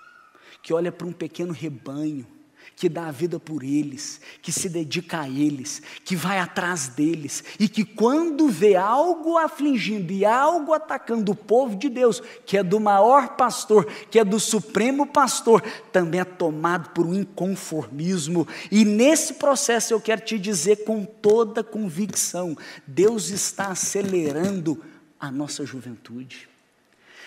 Que 0.63 0.75
olha 0.75 0.93
para 0.93 1.07
um 1.07 1.13
pequeno 1.13 1.55
rebanho 1.55 2.36
que 2.75 2.89
dá 2.89 3.07
a 3.07 3.13
vida 3.13 3.39
por 3.39 3.63
eles, 3.63 4.21
que 4.43 4.51
se 4.51 4.69
dedica 4.69 5.21
a 5.21 5.29
eles, 5.29 5.81
que 6.05 6.17
vai 6.17 6.39
atrás 6.39 6.89
deles 6.89 7.45
e 7.59 7.69
que 7.69 7.85
quando 7.85 8.49
vê 8.49 8.75
algo 8.75 9.39
afligindo 9.39 10.13
e 10.13 10.25
algo 10.25 10.73
atacando 10.73 11.33
o 11.33 11.37
povo 11.37 11.77
de 11.77 11.89
Deus, 11.89 12.23
que 12.45 12.57
é 12.57 12.63
do 12.63 12.81
maior 12.81 13.37
pastor, 13.37 13.87
que 14.11 14.19
é 14.19 14.25
do 14.25 14.41
supremo 14.41 15.07
pastor, 15.07 15.63
também 15.93 16.21
é 16.21 16.25
tomado 16.25 16.91
por 16.91 17.07
um 17.07 17.15
inconformismo. 17.15 18.47
E 18.71 18.85
nesse 18.85 19.35
processo 19.35 19.95
eu 19.95 20.01
quero 20.01 20.23
te 20.23 20.39
dizer 20.39 20.85
com 20.85 21.05
toda 21.05 21.63
convicção, 21.63 22.57
Deus 22.87 23.31
está 23.31 23.69
acelerando 23.69 24.83
a 25.19 25.31
nossa 25.31 25.65
juventude. 25.65 26.56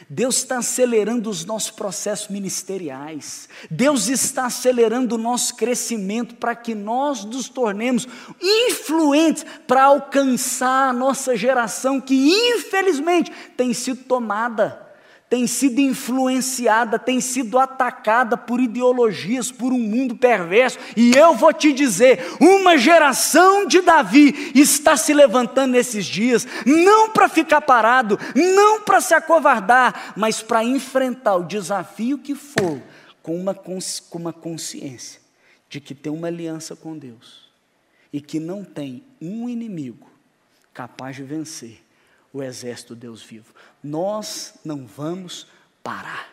Deus 0.07 0.37
está 0.37 0.59
acelerando 0.59 1.29
os 1.29 1.43
nossos 1.45 1.71
processos 1.71 2.27
ministeriais. 2.29 3.49
Deus 3.69 4.07
está 4.07 4.45
acelerando 4.45 5.15
o 5.15 5.17
nosso 5.17 5.55
crescimento 5.55 6.35
para 6.35 6.55
que 6.55 6.75
nós 6.75 7.25
nos 7.25 7.49
tornemos 7.49 8.07
influentes 8.41 9.45
para 9.67 9.85
alcançar 9.85 10.89
a 10.89 10.93
nossa 10.93 11.35
geração 11.35 11.99
que, 11.99 12.31
infelizmente, 12.31 13.31
tem 13.57 13.73
sido 13.73 14.03
tomada 14.03 14.88
tem 15.29 15.45
sido 15.45 15.79
influenciada, 15.79 16.97
tem 16.97 17.21
sido 17.21 17.59
atacada 17.59 18.35
por 18.35 18.59
ideologias, 18.59 19.51
por 19.51 19.71
um 19.71 19.77
mundo 19.77 20.15
perverso. 20.15 20.79
E 20.97 21.11
eu 21.15 21.35
vou 21.35 21.53
te 21.53 21.71
dizer: 21.71 22.19
uma 22.41 22.77
geração 22.77 23.67
de 23.67 23.79
Davi 23.79 24.51
está 24.55 24.97
se 24.97 25.13
levantando 25.13 25.73
nesses 25.73 26.07
dias, 26.07 26.47
não 26.65 27.11
para 27.11 27.29
ficar 27.29 27.61
parado, 27.61 28.19
não 28.35 28.81
para 28.81 28.99
se 28.99 29.13
acovardar, 29.13 30.13
mas 30.17 30.41
para 30.41 30.63
enfrentar 30.63 31.35
o 31.35 31.43
desafio 31.43 32.17
que 32.17 32.33
for, 32.33 32.81
com 33.21 33.39
uma, 33.39 33.53
com 33.53 33.77
uma 34.13 34.33
consciência 34.33 35.21
de 35.69 35.79
que 35.79 35.93
tem 35.93 36.11
uma 36.11 36.27
aliança 36.27 36.75
com 36.75 36.97
Deus 36.97 37.47
e 38.11 38.19
que 38.19 38.39
não 38.39 38.63
tem 38.63 39.03
um 39.21 39.47
inimigo 39.47 40.09
capaz 40.73 41.15
de 41.15 41.21
vencer 41.21 41.83
o 42.33 42.41
exército 42.41 42.95
Deus 42.95 43.21
vivo. 43.21 43.53
Nós 43.83 44.53
não 44.63 44.85
vamos 44.85 45.47
parar. 45.83 46.27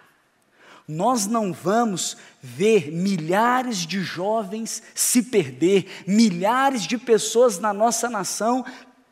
Nós 0.88 1.26
não 1.26 1.52
vamos 1.52 2.16
ver 2.40 2.92
milhares 2.92 3.78
de 3.78 4.00
jovens 4.00 4.82
se 4.94 5.22
perder, 5.22 6.04
milhares 6.06 6.86
de 6.86 6.96
pessoas 6.96 7.58
na 7.58 7.72
nossa 7.72 8.08
nação 8.08 8.64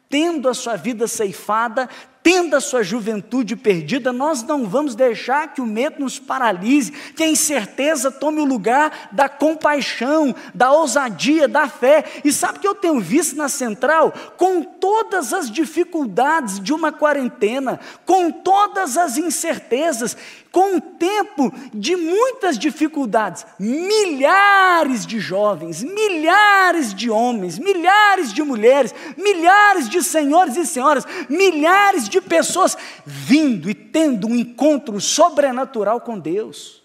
tendo 0.09 0.49
a 0.49 0.55
sua 0.55 0.77
vida 0.77 1.09
ceifada, 1.09 1.89
tendo 2.25 2.57
a 2.57 2.61
sua 2.61 2.83
juventude 2.83 3.55
perdida, 3.55 4.11
nós 4.11 4.43
não 4.43 4.67
vamos 4.67 4.95
deixar 4.95 5.53
que 5.53 5.61
o 5.61 5.67
medo 5.67 6.01
nos 6.01 6.19
paralise, 6.19 6.91
que 6.91 7.23
a 7.23 7.29
incerteza 7.29 8.11
tome 8.11 8.41
o 8.41 8.47
lugar 8.47 9.11
da 9.13 9.29
compaixão, 9.29 10.35
da 10.55 10.73
ousadia, 10.73 11.47
da 11.47 11.69
fé. 11.69 12.03
E 12.25 12.33
sabe 12.33 12.57
o 12.57 12.61
que 12.63 12.67
eu 12.67 12.75
tenho 12.75 12.99
visto 12.99 13.37
na 13.37 13.51
central? 13.51 14.11
Com 14.39 14.63
todas 14.63 15.35
as 15.35 15.51
dificuldades 15.51 16.59
de 16.59 16.73
uma 16.73 16.91
quarentena, 16.91 17.79
com 18.07 18.31
todas 18.31 18.97
as 18.97 19.19
incertezas, 19.19 20.17
com 20.55 20.77
o 20.77 20.81
tempo 20.81 21.53
de 21.75 21.97
muitas 21.97 22.57
dificuldades, 22.57 23.45
milhares 23.59 25.05
de 25.05 25.19
jovens, 25.19 25.83
milhares 25.83 26.95
de 26.95 27.11
homens, 27.11 27.59
milhares 27.59 28.33
de 28.33 28.41
mulheres, 28.41 28.95
milhares 29.19 29.89
de 29.89 30.01
senhores 30.01 30.57
e 30.57 30.65
senhoras, 30.65 31.05
milhares 31.29 32.09
de 32.09 32.14
pessoas 32.21 32.77
vindo 33.05 33.71
e 33.71 33.75
tendo 33.75 34.27
um 34.27 34.35
encontro 34.35 35.01
sobrenatural 35.01 36.01
com 36.01 36.19
Deus. 36.19 36.83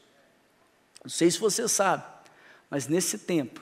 Não 1.04 1.10
sei 1.10 1.32
se 1.32 1.40
você 1.40 1.68
sabe, 1.68 2.04
mas 2.70 2.88
nesse 2.88 3.18
tempo, 3.18 3.62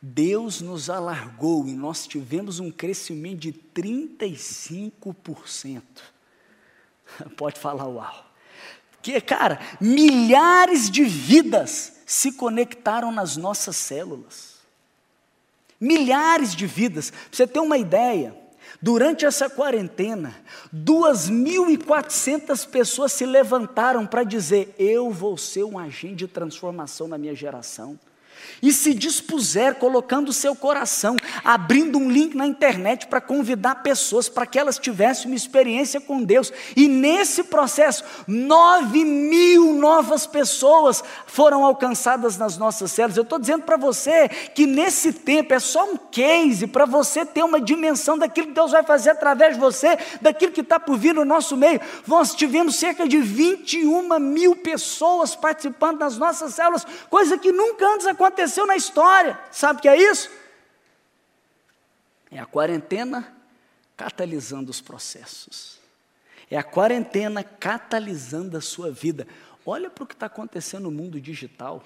Deus 0.00 0.60
nos 0.60 0.90
alargou 0.90 1.66
e 1.66 1.72
nós 1.72 2.06
tivemos 2.06 2.60
um 2.60 2.70
crescimento 2.70 3.40
de 3.40 3.52
35%. 3.52 5.82
Pode 7.36 7.58
falar 7.58 7.86
uau 7.86 8.32
que, 9.02 9.20
cara, 9.20 9.58
milhares 9.80 10.88
de 10.88 11.02
vidas 11.02 11.94
se 12.06 12.32
conectaram 12.32 13.10
nas 13.10 13.36
nossas 13.36 13.76
células. 13.76 14.52
Milhares 15.80 16.54
de 16.54 16.66
vidas. 16.66 17.10
Para 17.10 17.20
você 17.32 17.46
ter 17.46 17.58
uma 17.58 17.76
ideia, 17.76 18.36
durante 18.82 19.24
essa 19.24 19.48
quarentena, 19.48 20.34
2.400 20.74 22.68
pessoas 22.68 23.12
se 23.12 23.24
levantaram 23.24 24.04
para 24.04 24.24
dizer: 24.24 24.74
Eu 24.78 25.10
vou 25.10 25.38
ser 25.38 25.62
um 25.62 25.78
agente 25.78 26.16
de 26.16 26.28
transformação 26.28 27.06
na 27.06 27.16
minha 27.16 27.34
geração 27.34 27.98
e 28.62 28.72
se 28.72 28.94
dispuser, 28.94 29.74
colocando 29.74 30.32
seu 30.32 30.54
coração, 30.54 31.16
abrindo 31.44 31.98
um 31.98 32.08
link 32.08 32.36
na 32.36 32.46
internet 32.46 33.08
para 33.08 33.20
convidar 33.20 33.82
pessoas 33.82 34.28
para 34.28 34.46
que 34.46 34.58
elas 34.58 34.78
tivessem 34.78 35.26
uma 35.26 35.34
experiência 35.34 36.00
com 36.00 36.22
Deus. 36.22 36.52
E 36.76 36.86
nesse 36.86 37.42
processo, 37.42 38.04
nove 38.26 39.04
mil 39.04 39.74
novas 39.74 40.26
pessoas 40.26 41.02
foram 41.26 41.64
alcançadas 41.64 42.38
nas 42.38 42.56
nossas 42.56 42.92
células. 42.92 43.16
Eu 43.16 43.24
estou 43.24 43.38
dizendo 43.38 43.64
para 43.64 43.76
você 43.76 44.28
que 44.28 44.64
nesse 44.64 45.12
tempo 45.12 45.52
é 45.52 45.58
só 45.58 45.84
um 45.84 45.96
case 45.96 46.68
para 46.68 46.84
você 46.84 47.26
ter 47.26 47.42
uma 47.42 47.60
dimensão 47.60 48.16
daquilo 48.16 48.48
que 48.48 48.54
Deus 48.54 48.70
vai 48.70 48.84
fazer 48.84 49.10
através 49.10 49.54
de 49.54 49.60
você, 49.60 49.98
daquilo 50.20 50.52
que 50.52 50.60
está 50.60 50.78
por 50.78 50.96
vir 50.96 51.14
no 51.14 51.24
nosso 51.24 51.56
meio. 51.56 51.80
Nós 52.06 52.32
tivemos 52.32 52.76
cerca 52.76 53.08
de 53.08 53.18
21 53.18 54.20
mil 54.20 54.54
pessoas 54.54 55.34
participando 55.34 55.98
das 55.98 56.16
nossas 56.16 56.54
células, 56.54 56.86
coisa 57.10 57.36
que 57.36 57.50
nunca 57.50 57.86
antes 57.86 58.06
aconteceu 58.06 58.21
aconteceu 58.24 58.66
na 58.66 58.76
história. 58.76 59.38
Sabe 59.50 59.78
o 59.78 59.82
que 59.82 59.88
é 59.88 59.96
isso? 59.96 60.30
É 62.30 62.38
a 62.38 62.46
quarentena 62.46 63.36
catalisando 63.96 64.70
os 64.70 64.80
processos. 64.80 65.78
É 66.50 66.56
a 66.56 66.62
quarentena 66.62 67.42
catalisando 67.42 68.56
a 68.56 68.60
sua 68.60 68.90
vida. 68.90 69.26
Olha 69.64 69.90
para 69.90 70.04
o 70.04 70.06
que 70.06 70.14
está 70.14 70.26
acontecendo 70.26 70.84
no 70.84 70.90
mundo 70.90 71.20
digital. 71.20 71.84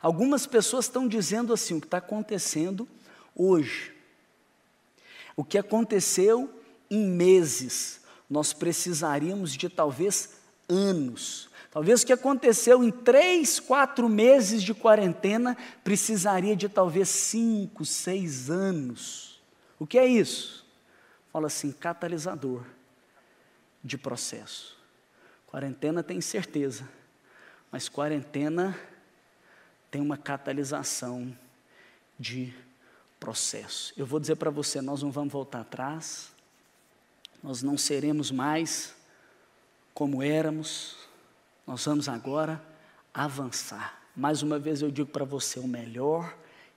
Algumas 0.00 0.46
pessoas 0.46 0.84
estão 0.84 1.08
dizendo 1.08 1.52
assim: 1.52 1.74
o 1.74 1.80
que 1.80 1.86
está 1.86 1.98
acontecendo 1.98 2.88
hoje, 3.34 3.94
o 5.34 5.44
que 5.44 5.58
aconteceu 5.58 6.62
em 6.90 7.06
meses, 7.06 8.00
nós 8.28 8.52
precisaríamos 8.52 9.52
de 9.52 9.68
talvez 9.68 10.38
anos 10.68 11.48
Talvez 11.70 12.02
o 12.02 12.06
que 12.06 12.12
aconteceu 12.12 12.82
em 12.82 12.90
três, 12.90 13.60
quatro 13.60 14.08
meses 14.08 14.62
de 14.62 14.72
quarentena 14.72 15.56
precisaria 15.84 16.56
de 16.56 16.68
talvez 16.68 17.08
cinco, 17.08 17.84
seis 17.84 18.48
anos. 18.48 19.40
O 19.78 19.86
que 19.86 19.98
é 19.98 20.06
isso? 20.06 20.66
Fala 21.32 21.46
assim, 21.46 21.70
catalisador 21.70 22.64
de 23.84 23.98
processo. 23.98 24.76
Quarentena 25.46 26.02
tem 26.02 26.20
certeza, 26.20 26.88
mas 27.70 27.88
quarentena 27.88 28.78
tem 29.90 30.00
uma 30.00 30.16
catalisação 30.16 31.36
de 32.18 32.52
processo. 33.20 33.92
Eu 33.96 34.06
vou 34.06 34.18
dizer 34.18 34.36
para 34.36 34.50
você, 34.50 34.80
nós 34.80 35.02
não 35.02 35.10
vamos 35.10 35.32
voltar 35.32 35.60
atrás, 35.60 36.30
nós 37.42 37.62
não 37.62 37.78
seremos 37.78 38.30
mais 38.30 38.94
como 39.94 40.22
éramos, 40.22 41.07
nós 41.68 41.84
vamos 41.84 42.08
agora 42.08 42.64
avançar. 43.12 44.00
Mais 44.16 44.42
uma 44.42 44.58
vez 44.58 44.80
eu 44.80 44.90
digo 44.90 45.10
para 45.10 45.26
você: 45.26 45.60
o 45.60 45.68
melhor 45.68 46.34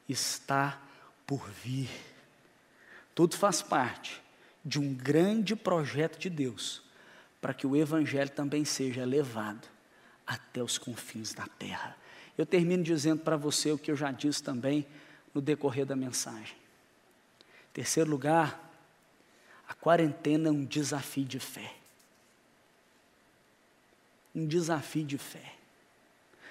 está 0.08 0.82
por 1.26 1.50
vir. 1.50 1.90
Tudo 3.16 3.38
faz 3.38 3.62
parte 3.62 4.22
de 4.66 4.78
um 4.78 4.94
grande 4.94 5.56
projeto 5.56 6.20
de 6.20 6.30
Deus 6.30 6.84
para 7.40 7.54
que 7.54 7.66
o 7.66 7.74
Evangelho 7.74 8.30
também 8.32 8.66
seja 8.66 9.06
levado 9.06 9.66
até 10.28 10.62
os 10.62 10.78
confins 10.78 11.34
da 11.34 11.48
terra. 11.48 11.96
Eu 12.38 12.46
termino 12.46 12.84
dizendo 12.84 13.22
para 13.22 13.38
você 13.38 13.72
o 13.72 13.78
que 13.78 13.92
eu 13.92 13.96
já 13.96 14.12
disse 14.12 14.44
também 14.44 14.86
no 15.34 15.40
decorrer 15.40 15.86
da 15.86 15.96
mensagem. 15.96 16.58
Terceiro 17.72 18.10
lugar, 18.10 18.60
a 19.70 19.74
quarentena 19.74 20.50
é 20.50 20.52
um 20.52 20.66
desafio 20.66 21.24
de 21.24 21.40
fé 21.40 21.81
um 24.34 24.46
desafio 24.46 25.06
de 25.06 25.18
fé. 25.18 25.54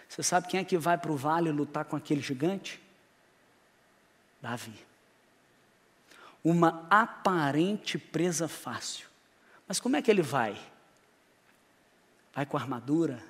Você 0.09 0.23
sabe 0.23 0.49
quem 0.49 0.61
é 0.61 0.64
que 0.64 0.77
vai 0.77 0.99
para 0.99 1.12
o 1.12 1.16
vale 1.16 1.51
lutar 1.53 1.85
com 1.85 1.97
aquele 1.97 2.21
gigante? 2.21 2.81
Davi. 4.43 4.75
Uma 6.43 6.87
aparente 6.90 7.97
presa 7.99 8.49
fácil. 8.49 9.07
Mas 9.68 9.78
como 9.78 9.97
é 9.97 10.03
que 10.03 10.11
ele 10.11 10.22
vai? 10.22 10.61
Vai 12.35 12.45
com 12.45 12.57
armadura? 12.57 13.22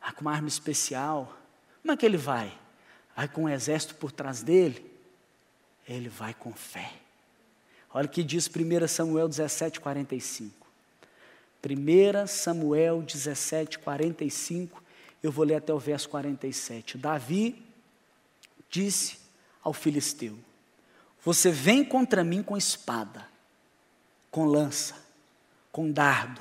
Vai 0.00 0.12
com 0.12 0.22
uma 0.22 0.32
arma 0.32 0.48
especial? 0.48 1.36
Como 1.82 1.92
é 1.92 1.96
que 1.96 2.06
ele 2.06 2.16
vai? 2.16 2.56
Vai 3.14 3.28
com 3.28 3.44
um 3.44 3.48
exército 3.48 3.94
por 3.96 4.10
trás 4.10 4.42
dele? 4.42 4.90
Ele 5.86 6.08
vai 6.08 6.32
com 6.32 6.52
fé. 6.52 6.92
Olha 7.92 8.06
o 8.06 8.08
que 8.08 8.22
diz 8.22 8.48
1 8.48 8.88
Samuel 8.88 9.28
17, 9.28 9.80
45. 9.80 10.61
1 11.64 12.26
Samuel 12.26 13.02
17, 13.02 13.78
45, 13.78 14.82
eu 15.22 15.30
vou 15.30 15.44
ler 15.44 15.54
até 15.54 15.72
o 15.72 15.78
verso 15.78 16.08
47. 16.08 16.98
Davi 16.98 17.62
disse 18.68 19.18
ao 19.62 19.72
filisteu: 19.72 20.36
Você 21.24 21.52
vem 21.52 21.84
contra 21.84 22.24
mim 22.24 22.42
com 22.42 22.56
espada, 22.56 23.24
com 24.28 24.44
lança, 24.44 24.96
com 25.70 25.88
dardo, 25.92 26.40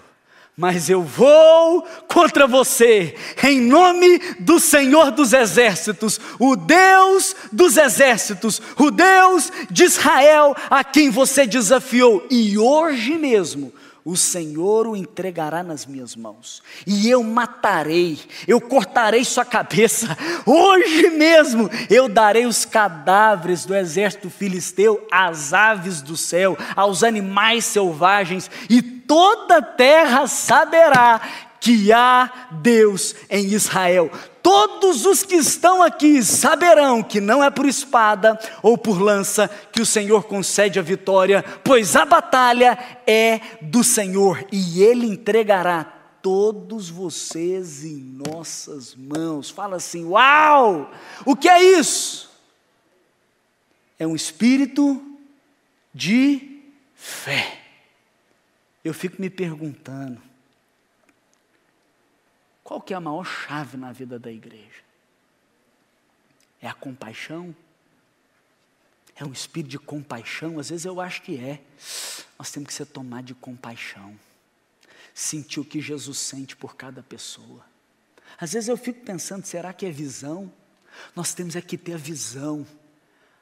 mas 0.58 0.90
eu 0.90 1.04
vou 1.04 1.84
contra 2.08 2.48
você, 2.48 3.16
em 3.44 3.62
nome 3.62 4.18
do 4.40 4.60
Senhor 4.60 5.12
dos 5.12 5.34
Exércitos, 5.34 6.20
o 6.40 6.56
Deus 6.56 7.36
dos 7.52 7.78
Exércitos, 7.78 8.60
o 8.76 8.90
Deus 8.90 9.52
de 9.70 9.84
Israel, 9.84 10.56
a 10.68 10.84
quem 10.84 11.12
você 11.12 11.46
desafiou, 11.46 12.26
e 12.32 12.58
hoje 12.58 13.20
mesmo 13.20 13.72
o 14.04 14.18
Senhor 14.18 14.88
o 14.88 14.96
entregará 14.96 15.64
nas 15.64 15.86
minhas 15.86 16.16
mãos, 16.16 16.62
e 16.86 17.10
eu 17.10 17.24
matarei, 17.24 18.20
eu 18.48 18.60
cortarei 18.60 19.24
sua 19.24 19.46
cabeça, 19.46 20.18
hoje 20.46 21.10
mesmo 21.12 21.70
eu 21.90 22.10
darei 22.10 22.46
os 22.46 22.66
cadáveres 22.66 23.66
do 23.66 23.76
exército 23.76 24.30
filisteu 24.30 25.06
às 25.12 25.54
aves 25.54 26.02
do 26.02 26.18
céu, 26.18 26.58
aos 26.76 27.04
animais 27.04 27.66
selvagens, 27.66 28.50
e 28.70 28.82
toda 28.82 29.58
a 29.58 29.62
terra 29.62 30.28
saberá 30.28 31.22
que 31.60 31.94
há 31.94 32.48
Deus 32.52 33.16
em 33.30 33.46
Israel. 33.46 34.10
Todos 34.42 35.06
os 35.06 35.24
que 35.24 35.36
estão 35.36 35.84
aqui 35.84 36.24
saberão 36.24 37.04
que 37.04 37.22
não 37.22 37.44
é 37.44 37.50
por 37.50 37.68
espada 37.68 38.40
ou 38.64 38.78
por 38.78 39.00
lança 39.00 39.48
que 39.72 39.82
o 39.82 39.86
Senhor 39.86 40.24
concede 40.24 40.80
a 40.80 40.82
vitória, 40.82 41.44
pois 41.64 41.96
a 41.96 42.06
batalha 42.06 42.78
é 43.06 43.40
do 43.62 43.84
Senhor 43.84 44.46
e 44.52 44.82
Ele 44.82 45.06
entregará 45.06 45.84
todos 46.22 46.90
vocês 46.90 47.84
em 47.84 47.98
nossas 47.98 48.96
mãos. 48.96 49.50
Fala 49.50 49.78
assim: 49.78 50.06
Uau! 50.06 50.92
O 51.26 51.36
que 51.36 51.48
é 51.48 51.62
isso? 51.80 52.30
É 54.00 54.08
um 54.08 54.16
espírito 54.16 55.02
de 55.94 56.62
fé. 56.96 57.60
Eu 58.84 58.94
fico 58.94 59.22
me 59.22 59.30
perguntando, 59.30 60.22
qual 62.64 62.82
que 62.82 62.94
é 62.94 62.98
a 62.98 63.02
maior 63.02 63.26
chave 63.26 63.78
na 63.78 63.92
vida 63.92 64.20
da 64.20 64.32
igreja? 64.32 64.84
É 66.62 66.68
a 66.68 66.74
compaixão? 66.74 67.56
É 69.16 69.26
um 69.26 69.32
espírito 69.32 69.72
de 69.72 69.80
compaixão? 69.80 70.60
Às 70.60 70.70
vezes 70.70 70.86
eu 70.86 71.02
acho 71.02 71.22
que 71.24 71.38
é. 71.38 71.62
Nós 72.38 72.52
temos 72.52 72.68
que 72.68 72.74
ser 72.74 72.86
tomados 72.86 73.28
de 73.28 73.36
compaixão. 73.36 74.18
Sentir 75.14 75.60
o 75.60 75.66
que 75.66 75.82
Jesus 75.82 76.18
sente 76.18 76.56
por 76.56 76.76
cada 76.76 77.04
pessoa. 77.04 77.66
Às 78.40 78.54
vezes 78.54 78.70
eu 78.70 78.78
fico 78.78 79.04
pensando, 79.04 79.46
será 79.46 79.74
que 79.74 79.86
é 79.86 79.92
visão? 79.92 80.52
Nós 81.16 81.34
temos 81.34 81.56
é 81.56 81.62
que 81.62 81.78
ter 81.78 81.94
a 81.94 81.98
visão 81.98 82.66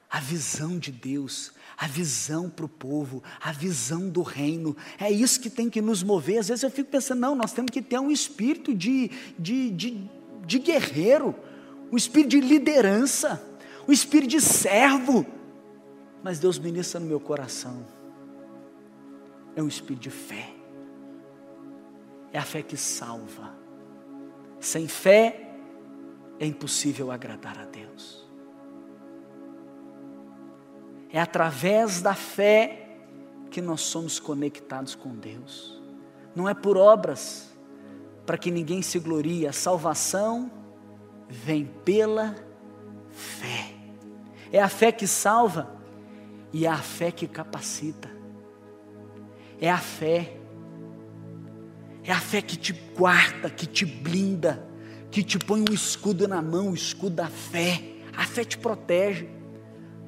a 0.09 0.19
visão 0.19 0.79
de 0.79 0.91
Deus, 0.91 1.51
a 1.77 1.85
visão 1.85 2.49
para 2.49 2.65
o 2.65 2.69
povo, 2.69 3.21
a 3.39 3.51
visão 3.51 4.09
do 4.09 4.23
reino. 4.23 4.75
É 4.99 5.11
isso 5.11 5.39
que 5.39 5.49
tem 5.49 5.69
que 5.69 5.81
nos 5.81 6.01
mover. 6.01 6.39
Às 6.39 6.47
vezes 6.47 6.63
eu 6.63 6.71
fico 6.71 6.89
pensando, 6.89 7.19
não, 7.19 7.35
nós 7.35 7.53
temos 7.53 7.69
que 7.69 7.81
ter 7.81 7.99
um 7.99 8.09
espírito 8.09 8.73
de, 8.73 9.11
de, 9.37 9.69
de, 9.69 10.09
de 10.45 10.59
guerreiro, 10.59 11.35
um 11.91 11.97
espírito 11.97 12.31
de 12.31 12.41
liderança, 12.41 13.41
um 13.87 13.91
espírito 13.91 14.31
de 14.31 14.41
servo. 14.41 15.25
Mas 16.23 16.39
Deus 16.39 16.57
ministra 16.57 16.99
no 16.99 17.05
meu 17.05 17.19
coração. 17.19 17.85
É 19.55 19.61
um 19.61 19.67
espírito 19.67 20.01
de 20.01 20.09
fé. 20.09 20.53
É 22.33 22.39
a 22.39 22.43
fé 22.43 22.63
que 22.63 22.75
salva. 22.75 23.55
Sem 24.59 24.87
fé 24.87 25.55
é 26.39 26.45
impossível 26.45 27.11
agradar 27.11 27.59
a 27.59 27.65
Deus. 27.65 28.28
É 31.11 31.19
através 31.19 32.01
da 32.01 32.13
fé 32.13 32.87
que 33.49 33.61
nós 33.61 33.81
somos 33.81 34.19
conectados 34.19 34.93
com 34.93 35.15
Deus. 35.15 35.81
Não 36.35 36.47
é 36.47 36.53
por 36.53 36.77
obras, 36.77 37.49
para 38.25 38.37
que 38.37 38.51
ninguém 38.51 38.81
se 38.81 38.99
glorie. 38.99 39.47
A 39.47 39.51
salvação 39.51 40.51
vem 41.27 41.65
pela 41.83 42.35
fé. 43.09 43.73
É 44.51 44.61
a 44.61 44.69
fé 44.69 44.91
que 44.91 45.07
salva 45.07 45.75
e 46.53 46.65
é 46.65 46.69
a 46.69 46.77
fé 46.77 47.11
que 47.11 47.27
capacita. 47.27 48.09
É 49.59 49.69
a 49.69 49.77
fé. 49.79 50.37
É 52.03 52.11
a 52.11 52.19
fé 52.19 52.41
que 52.41 52.55
te 52.55 52.73
guarda, 52.95 53.49
que 53.49 53.65
te 53.65 53.85
blinda, 53.85 54.65
que 55.09 55.23
te 55.23 55.37
põe 55.39 55.61
um 55.61 55.73
escudo 55.73 56.27
na 56.27 56.41
mão, 56.41 56.69
o 56.69 56.75
escudo 56.75 57.15
da 57.15 57.27
fé. 57.27 57.81
A 58.15 58.25
fé 58.25 58.43
te 58.43 58.57
protege 58.57 59.38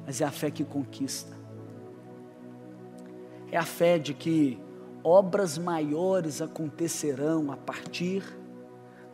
mas 0.04 0.20
é 0.20 0.24
a 0.24 0.30
fé 0.30 0.50
que 0.50 0.64
conquista. 0.64 1.36
É 3.50 3.56
a 3.56 3.64
fé 3.64 3.98
de 3.98 4.14
que 4.14 4.58
obras 5.04 5.58
maiores 5.58 6.40
acontecerão 6.40 7.50
a 7.52 7.56
partir 7.56 8.22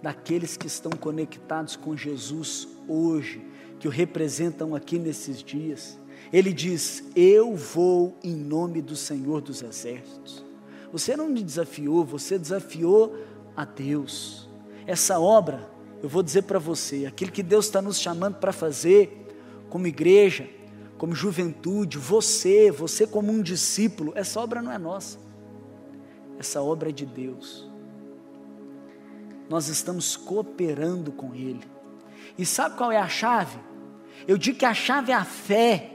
daqueles 0.03 0.57
que 0.57 0.67
estão 0.67 0.93
conectados 0.93 1.77
com 1.77 1.97
Jesus 1.97 2.69
hoje, 2.87 3.45
que 3.81 3.89
o 3.89 3.91
representam 3.91 4.75
aqui 4.75 4.99
nesses 4.99 5.43
dias. 5.43 5.99
Ele 6.33 6.53
diz: 6.53 7.05
Eu 7.15 7.55
vou 7.55 8.17
em 8.23 8.35
nome 8.35 8.81
do 8.83 8.97
Senhor 8.97 9.41
dos 9.41 9.63
Exércitos. 9.63 10.45
Você 10.93 11.17
não 11.17 11.29
me 11.29 11.43
desafiou, 11.43 12.05
você 12.05 12.39
desafiou 12.39 13.17
a 13.57 13.65
Deus. 13.65 14.49
Essa 14.87 15.19
obra, 15.19 15.69
eu 16.03 16.09
vou 16.09 16.23
dizer 16.23 16.43
para 16.43 16.59
você, 16.59 17.05
aquilo 17.07 17.31
que 17.31 17.43
Deus 17.43 17.67
está 17.67 17.83
nos 17.83 17.99
chamando 17.99 18.37
para 18.37 18.53
fazer, 18.53 19.27
como 19.69 19.87
igreja, 19.87 20.49
como 20.99 21.15
juventude, 21.15 21.97
você, 21.97 22.71
você 22.71 23.07
como 23.07 23.33
um 23.33 23.41
discípulo, 23.41 24.13
essa 24.17 24.41
obra 24.41 24.61
não 24.61 24.73
é 24.73 24.77
nossa, 24.77 25.19
essa 26.39 26.61
obra 26.61 26.91
é 26.91 26.93
de 26.93 27.07
Deus. 27.07 27.67
Nós 29.49 29.69
estamos 29.69 30.17
cooperando 30.17 31.11
com 31.11 31.35
Ele. 31.35 31.65
E 32.37 32.45
sabe 32.45 32.77
qual 32.77 32.93
é 32.93 32.99
a 32.99 33.09
chave? 33.09 33.59
Eu 34.27 34.37
digo 34.37 34.59
que 34.59 34.67
a 34.67 34.75
chave 34.75 35.11
é 35.11 35.15
a 35.15 35.25
fé. 35.25 35.93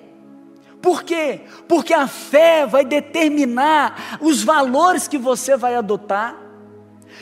Por 0.82 1.04
quê? 1.04 1.41
Porque 1.68 1.93
a 1.93 2.08
fé 2.08 2.66
vai 2.66 2.84
determinar 2.84 4.18
os 4.22 4.43
valores 4.43 5.08
que 5.08 5.18
você 5.18 5.56
vai 5.56 5.76
adotar. 5.76 6.42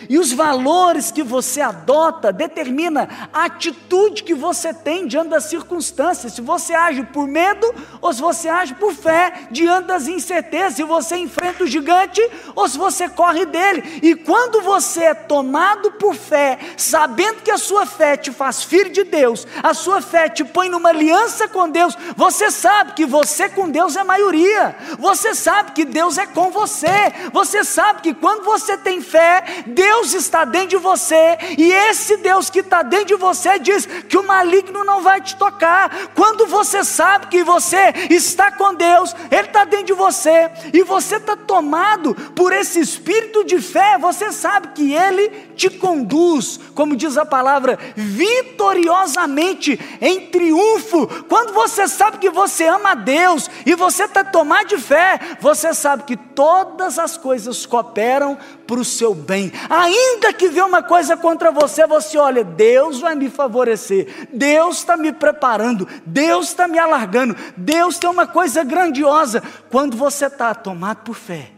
E 0.09 0.17
os 0.17 0.31
valores 0.31 1.11
que 1.11 1.23
você 1.23 1.61
adota 1.61 2.31
determina 2.31 3.29
a 3.33 3.45
atitude 3.45 4.23
que 4.23 4.33
você 4.33 4.73
tem 4.73 5.07
diante 5.07 5.29
das 5.29 5.45
circunstâncias. 5.45 6.33
Se 6.33 6.41
você 6.41 6.73
age 6.73 7.03
por 7.03 7.27
medo 7.27 7.73
ou 8.01 8.13
se 8.13 8.21
você 8.21 8.49
age 8.49 8.73
por 8.75 8.93
fé 8.93 9.47
diante 9.51 9.87
das 9.87 10.07
incertezas. 10.07 10.75
Se 10.75 10.83
você 10.83 11.17
enfrenta 11.17 11.63
o 11.63 11.67
gigante 11.67 12.21
ou 12.55 12.67
se 12.67 12.77
você 12.77 13.07
corre 13.07 13.45
dele. 13.45 13.99
E 14.01 14.15
quando 14.15 14.61
você 14.61 15.03
é 15.03 15.13
tomado 15.13 15.91
por 15.91 16.15
fé, 16.15 16.57
sabendo 16.77 17.41
que 17.41 17.51
a 17.51 17.57
sua 17.57 17.85
fé 17.85 18.17
te 18.17 18.31
faz 18.31 18.63
filho 18.63 18.91
de 18.91 19.03
Deus, 19.03 19.47
a 19.61 19.73
sua 19.73 20.01
fé 20.01 20.29
te 20.29 20.43
põe 20.43 20.69
numa 20.69 20.89
aliança 20.89 21.47
com 21.47 21.69
Deus, 21.69 21.95
você 22.15 22.49
sabe 22.51 22.93
que 22.93 23.05
você 23.05 23.49
com 23.49 23.69
Deus 23.69 23.95
é 23.95 24.03
maioria. 24.03 24.75
Você 24.99 25.35
sabe 25.35 25.71
que 25.71 25.85
Deus 25.85 26.17
é 26.17 26.25
com 26.25 26.51
você. 26.51 26.87
Você 27.31 27.63
sabe 27.63 28.01
que 28.01 28.13
quando 28.13 28.43
você 28.43 28.77
tem 28.77 29.01
fé, 29.01 29.43
Deus 29.67 29.90
Deus 29.91 30.13
está 30.13 30.45
dentro 30.45 30.69
de 30.69 30.77
você, 30.77 31.37
e 31.57 31.69
esse 31.69 32.15
Deus 32.15 32.49
que 32.49 32.59
está 32.59 32.81
dentro 32.81 33.07
de 33.07 33.15
você 33.15 33.59
diz 33.59 33.85
que 33.85 34.17
o 34.17 34.25
maligno 34.25 34.85
não 34.85 35.01
vai 35.01 35.19
te 35.19 35.35
tocar. 35.35 36.11
Quando 36.15 36.47
você 36.47 36.81
sabe 36.85 37.27
que 37.27 37.43
você 37.43 37.93
está 38.09 38.49
com 38.51 38.73
Deus, 38.73 39.13
Ele 39.29 39.47
está 39.47 39.65
dentro 39.65 39.87
de 39.87 39.93
você, 39.93 40.49
e 40.73 40.81
você 40.83 41.17
está 41.17 41.35
tomado 41.35 42.15
por 42.33 42.53
esse 42.53 42.79
espírito 42.79 43.43
de 43.43 43.59
fé, 43.59 43.97
você 43.97 44.31
sabe 44.31 44.69
que 44.69 44.93
Ele 44.93 45.27
te 45.57 45.69
conduz, 45.69 46.57
como 46.73 46.95
diz 46.95 47.17
a 47.17 47.25
palavra, 47.25 47.77
vitoriosamente, 47.93 49.77
em 49.99 50.27
triunfo. 50.27 51.05
Quando 51.27 51.51
você 51.51 51.85
sabe 51.89 52.17
que 52.17 52.29
você 52.29 52.65
ama 52.65 52.91
a 52.91 52.95
Deus 52.95 53.49
e 53.65 53.75
você 53.75 54.05
está 54.05 54.23
tomado 54.23 54.69
de 54.69 54.77
fé, 54.77 55.19
você 55.41 55.73
sabe 55.73 56.03
que 56.03 56.15
todas 56.15 56.97
as 56.97 57.17
coisas 57.17 57.65
cooperam 57.65 58.37
para 58.65 58.79
o 58.79 58.85
seu 58.85 59.13
bem. 59.13 59.51
Ainda 59.81 60.31
que 60.31 60.47
venha 60.47 60.67
uma 60.67 60.83
coisa 60.83 61.17
contra 61.17 61.51
você, 61.51 61.87
você 61.87 62.15
olha, 62.15 62.43
Deus 62.43 62.99
vai 62.99 63.15
me 63.15 63.31
favorecer, 63.31 64.29
Deus 64.31 64.77
está 64.77 64.95
me 64.95 65.11
preparando, 65.11 65.87
Deus 66.05 66.49
está 66.49 66.67
me 66.67 66.77
alargando, 66.77 67.35
Deus 67.57 67.97
tem 67.97 68.07
uma 68.07 68.27
coisa 68.27 68.63
grandiosa. 68.63 69.41
Quando 69.71 69.97
você 69.97 70.27
está 70.27 70.53
tomado 70.53 71.03
por 71.03 71.15
fé, 71.15 71.51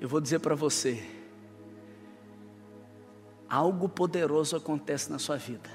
eu 0.00 0.08
vou 0.08 0.18
dizer 0.18 0.38
para 0.38 0.54
você, 0.54 1.06
algo 3.46 3.86
poderoso 3.86 4.56
acontece 4.56 5.12
na 5.12 5.18
sua 5.18 5.36
vida. 5.36 5.68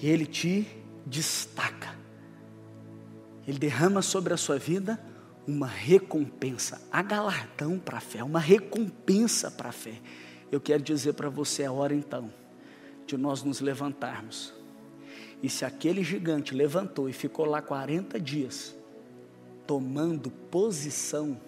E 0.00 0.08
Ele 0.08 0.24
te 0.24 0.66
destaca. 1.04 1.94
Ele 3.46 3.58
derrama 3.58 4.00
sobre 4.00 4.32
a 4.32 4.38
sua 4.38 4.56
vida 4.58 4.98
uma 5.46 5.66
recompensa, 5.66 6.80
a 6.90 7.02
galardão 7.02 7.78
para 7.78 7.98
a 7.98 8.00
fé, 8.00 8.22
uma 8.22 8.40
recompensa 8.40 9.50
para 9.50 9.68
a 9.68 9.72
fé. 9.72 10.00
Eu 10.50 10.60
quero 10.60 10.82
dizer 10.82 11.14
para 11.14 11.28
você 11.28 11.64
a 11.64 11.72
hora 11.72 11.94
então 11.94 12.32
de 13.06 13.16
nós 13.16 13.42
nos 13.42 13.60
levantarmos 13.60 14.54
E 15.42 15.50
se 15.50 15.64
aquele 15.64 16.02
gigante 16.02 16.54
levantou 16.54 17.08
e 17.08 17.12
ficou 17.12 17.44
lá 17.44 17.60
40 17.60 18.18
dias, 18.18 18.74
tomando 19.66 20.30
posição, 20.30 21.38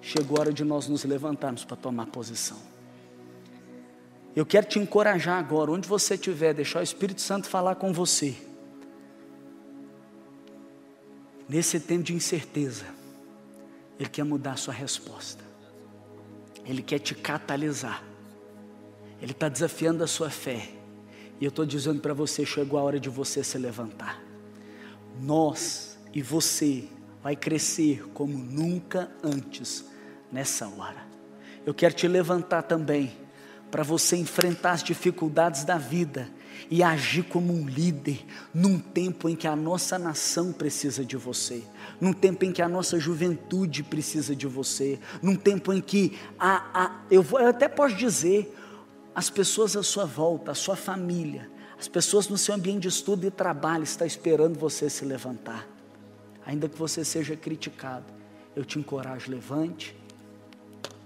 chegou 0.00 0.38
a 0.38 0.40
hora 0.40 0.52
de 0.52 0.64
nós 0.64 0.88
nos 0.88 1.04
levantarmos 1.04 1.64
para 1.64 1.76
tomar 1.76 2.06
posição. 2.06 2.56
Eu 4.34 4.46
quero 4.46 4.66
te 4.66 4.78
encorajar 4.78 5.38
agora, 5.38 5.70
onde 5.70 5.86
você 5.88 6.14
estiver, 6.14 6.54
deixar 6.54 6.80
o 6.80 6.82
Espírito 6.82 7.20
Santo 7.20 7.48
falar 7.48 7.74
com 7.74 7.92
você. 7.92 8.36
Nesse 11.48 11.78
tempo 11.78 12.04
de 12.04 12.14
incerteza, 12.14 12.95
Ele 13.98 14.08
quer 14.08 14.24
mudar 14.24 14.52
a 14.52 14.56
sua 14.56 14.74
resposta, 14.74 15.42
Ele 16.64 16.82
quer 16.82 16.98
te 16.98 17.14
catalisar, 17.14 18.02
Ele 19.20 19.32
está 19.32 19.48
desafiando 19.48 20.04
a 20.04 20.06
sua 20.06 20.30
fé, 20.30 20.68
e 21.40 21.44
eu 21.44 21.48
estou 21.48 21.64
dizendo 21.66 22.00
para 22.00 22.14
você: 22.14 22.44
chegou 22.44 22.78
a 22.78 22.82
hora 22.82 23.00
de 23.00 23.08
você 23.08 23.42
se 23.42 23.58
levantar. 23.58 24.22
Nós 25.20 25.98
e 26.14 26.22
você 26.22 26.88
vai 27.22 27.34
crescer 27.34 28.06
como 28.14 28.36
nunca 28.36 29.10
antes 29.22 29.84
nessa 30.30 30.68
hora. 30.68 31.06
Eu 31.64 31.74
quero 31.74 31.94
te 31.94 32.06
levantar 32.06 32.62
também 32.62 33.16
para 33.70 33.82
você 33.82 34.16
enfrentar 34.16 34.72
as 34.72 34.82
dificuldades 34.82 35.64
da 35.64 35.76
vida 35.76 36.30
e 36.70 36.82
agir 36.82 37.24
como 37.24 37.52
um 37.52 37.66
líder 37.66 38.24
num 38.52 38.78
tempo 38.78 39.28
em 39.28 39.36
que 39.36 39.46
a 39.46 39.56
nossa 39.56 39.98
nação 39.98 40.52
precisa 40.52 41.04
de 41.04 41.16
você, 41.16 41.62
num 42.00 42.12
tempo 42.12 42.44
em 42.44 42.52
que 42.52 42.62
a 42.62 42.68
nossa 42.68 42.98
juventude 42.98 43.82
precisa 43.82 44.34
de 44.34 44.46
você, 44.46 44.98
num 45.22 45.36
tempo 45.36 45.72
em 45.72 45.80
que 45.80 46.18
a, 46.38 46.84
a, 46.84 47.00
eu, 47.10 47.22
vou, 47.22 47.40
eu 47.40 47.48
até 47.48 47.68
posso 47.68 47.94
dizer, 47.94 48.54
as 49.14 49.30
pessoas 49.30 49.76
à 49.76 49.82
sua 49.82 50.04
volta, 50.04 50.52
a 50.52 50.54
sua 50.54 50.76
família, 50.76 51.50
as 51.78 51.88
pessoas 51.88 52.28
no 52.28 52.38
seu 52.38 52.54
ambiente 52.54 52.82
de 52.82 52.88
estudo 52.88 53.26
e 53.26 53.30
trabalho 53.30 53.84
estão 53.84 54.06
esperando 54.06 54.58
você 54.58 54.88
se 54.88 55.04
levantar, 55.04 55.66
ainda 56.44 56.68
que 56.68 56.78
você 56.78 57.04
seja 57.04 57.36
criticado. 57.36 58.06
Eu 58.54 58.64
te 58.64 58.78
encorajo, 58.78 59.30
levante, 59.30 59.94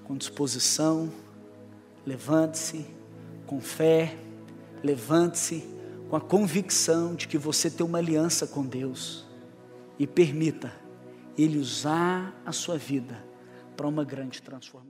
com 0.04 0.16
disposição, 0.16 1.10
Levante-se 2.06 2.86
com 3.46 3.60
fé, 3.60 4.16
levante-se 4.82 5.64
com 6.08 6.16
a 6.16 6.20
convicção 6.20 7.14
de 7.14 7.28
que 7.28 7.38
você 7.38 7.70
tem 7.70 7.86
uma 7.86 7.98
aliança 7.98 8.46
com 8.46 8.66
Deus 8.66 9.26
e 9.98 10.06
permita 10.06 10.72
Ele 11.36 11.58
usar 11.58 12.34
a 12.44 12.52
sua 12.52 12.76
vida 12.76 13.24
para 13.76 13.86
uma 13.86 14.04
grande 14.04 14.42
transformação. 14.42 14.89